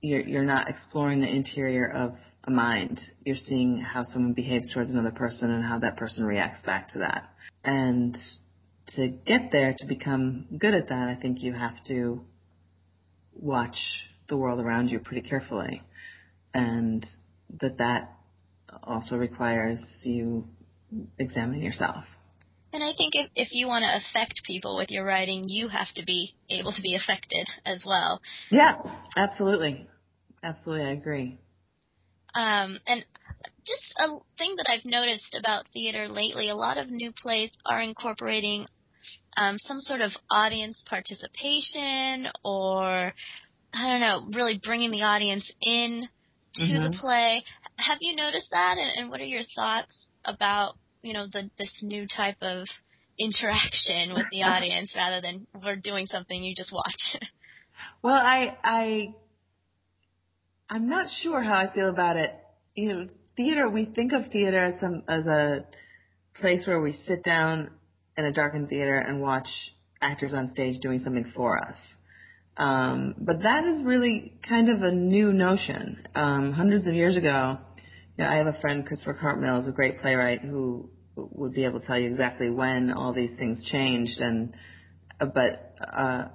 you're 0.02 0.22
you're 0.22 0.44
not 0.44 0.70
exploring 0.70 1.22
the 1.22 1.30
interior 1.30 1.88
of 1.88 2.16
a 2.44 2.52
mind. 2.52 3.00
You're 3.24 3.36
seeing 3.36 3.80
how 3.82 4.04
someone 4.06 4.34
behaves 4.34 4.74
towards 4.74 4.90
another 4.90 5.12
person 5.12 5.52
and 5.52 5.64
how 5.64 5.80
that 5.80 5.98
person 5.98 6.26
reacts 6.26 6.62
back 6.64 6.90
to 6.90 7.00
that. 7.00 7.30
And 7.64 8.16
to 8.96 9.08
get 9.08 9.52
there, 9.52 9.76
to 9.78 9.86
become 9.86 10.46
good 10.58 10.74
at 10.74 10.90
that, 10.90 11.10
I 11.10 11.16
think 11.16 11.42
you 11.42 11.54
have 11.54 11.84
to 11.88 12.22
watch 13.34 13.78
the 14.30 14.38
world 14.38 14.60
around 14.60 14.90
you 14.90 15.00
pretty 15.00 15.28
carefully. 15.28 15.82
And 16.54 17.06
that 17.62 17.78
that 17.80 18.14
also 18.84 19.16
requires 19.16 19.80
you 20.04 20.48
examining 21.18 21.64
yourself. 21.64 22.06
And 22.76 22.84
I 22.84 22.92
think 22.98 23.14
if, 23.16 23.30
if 23.36 23.48
you 23.54 23.68
want 23.68 23.84
to 23.84 23.96
affect 23.96 24.42
people 24.46 24.76
with 24.76 24.92
your 24.92 25.06
writing, 25.06 25.46
you 25.48 25.70
have 25.70 25.88
to 25.96 26.04
be 26.04 26.36
able 26.50 26.74
to 26.74 26.82
be 26.82 26.94
affected 26.94 27.48
as 27.66 27.86
well. 27.88 28.22
Yeah, 28.52 28.74
absolutely. 29.16 29.88
Absolutely, 30.44 30.86
I 30.86 30.92
agree. 30.92 31.40
Um, 32.36 32.78
and 32.86 33.06
just 33.66 33.96
a 33.98 34.08
thing 34.38 34.56
that 34.58 34.68
I've 34.70 34.84
noticed 34.84 35.38
about 35.40 35.68
theater 35.72 36.10
lately, 36.10 36.50
a 36.50 36.56
lot 36.56 36.78
of 36.78 36.90
new 36.90 37.14
plays 37.14 37.50
are 37.66 37.82
incorporating 37.82 38.66
um, 39.38 39.58
some 39.58 39.80
sort 39.80 40.02
of 40.02 40.12
audience 40.30 40.84
participation 40.90 42.28
or 42.44 43.14
I 43.74 43.88
don't 43.88 44.02
know, 44.02 44.38
really 44.38 44.60
bringing 44.62 44.92
the 44.92 45.04
audience 45.04 45.50
in 45.62 46.10
to 46.56 46.62
mm-hmm. 46.62 46.92
the 46.92 46.98
play. 47.00 47.46
Have 47.78 48.00
you 48.02 48.18
noticed 48.18 48.50
that, 48.52 48.78
and, 48.78 49.00
and 49.00 49.10
what 49.10 49.22
are 49.22 49.24
your 49.26 49.44
thoughts 49.56 50.08
about 50.26 50.76
you 51.06 51.14
know 51.14 51.28
the 51.32 51.50
this 51.58 51.72
new 51.82 52.08
type 52.08 52.38
of 52.42 52.68
interaction 53.18 54.14
with 54.14 54.26
the 54.32 54.44
audience 54.44 54.92
rather 54.96 55.22
than 55.22 55.46
we're 55.64 55.76
doing 55.76 56.08
something 56.08 56.44
you 56.44 56.56
just 56.56 56.74
watch. 56.74 57.22
well, 58.02 58.16
I 58.16 58.58
I 58.64 59.14
I'm 60.70 60.90
not 60.90 61.08
sure 61.22 61.42
how 61.42 61.54
I 61.54 61.74
feel 61.74 61.90
about 61.90 62.18
it. 62.18 62.34
You 62.74 62.94
know, 62.94 63.08
theater. 63.38 63.70
We 63.70 63.86
think 63.86 64.14
of 64.14 64.32
theater 64.32 64.64
as 64.64 64.80
some 64.80 65.04
as 65.08 65.28
a 65.28 65.66
place 66.40 66.66
where 66.66 66.82
we 66.82 66.94
sit 67.06 67.24
down 67.24 67.70
in 68.18 68.26
a 68.26 68.34
darkened 68.34 68.70
theater 68.70 68.98
and 68.98 69.22
watch 69.22 69.48
actors 70.02 70.34
on 70.34 70.50
stage 70.50 70.82
doing 70.82 71.00
something 71.00 71.32
for 71.36 71.58
us. 71.58 71.76
Um, 72.58 73.16
but 73.18 73.44
that 73.44 73.66
is 73.66 73.84
really 73.84 74.34
kind 74.48 74.70
of 74.70 74.82
a 74.82 74.92
new 74.92 75.34
notion. 75.34 76.08
Um, 76.16 76.54
hundreds 76.54 76.88
of 76.88 76.94
years 76.94 77.18
ago, 77.18 77.58
you 78.18 78.24
know, 78.24 78.30
I 78.30 78.36
have 78.36 78.48
a 78.48 78.60
friend, 78.62 78.86
Christopher 78.86 79.18
Cartmill, 79.22 79.62
is 79.62 79.68
a 79.68 79.72
great 79.72 80.00
playwright 80.00 80.40
who 80.42 80.90
would 81.16 81.54
be 81.54 81.66
able 81.66 81.80
to 81.80 81.86
tell 81.86 82.00
you 82.00 82.10
exactly 82.10 82.50
when 82.50 82.92
all 82.92 83.14
these 83.14 83.38
things 83.38 83.64
changed. 83.72 84.20
And 84.20 84.56
but 85.20 85.76
uh, 85.82 86.26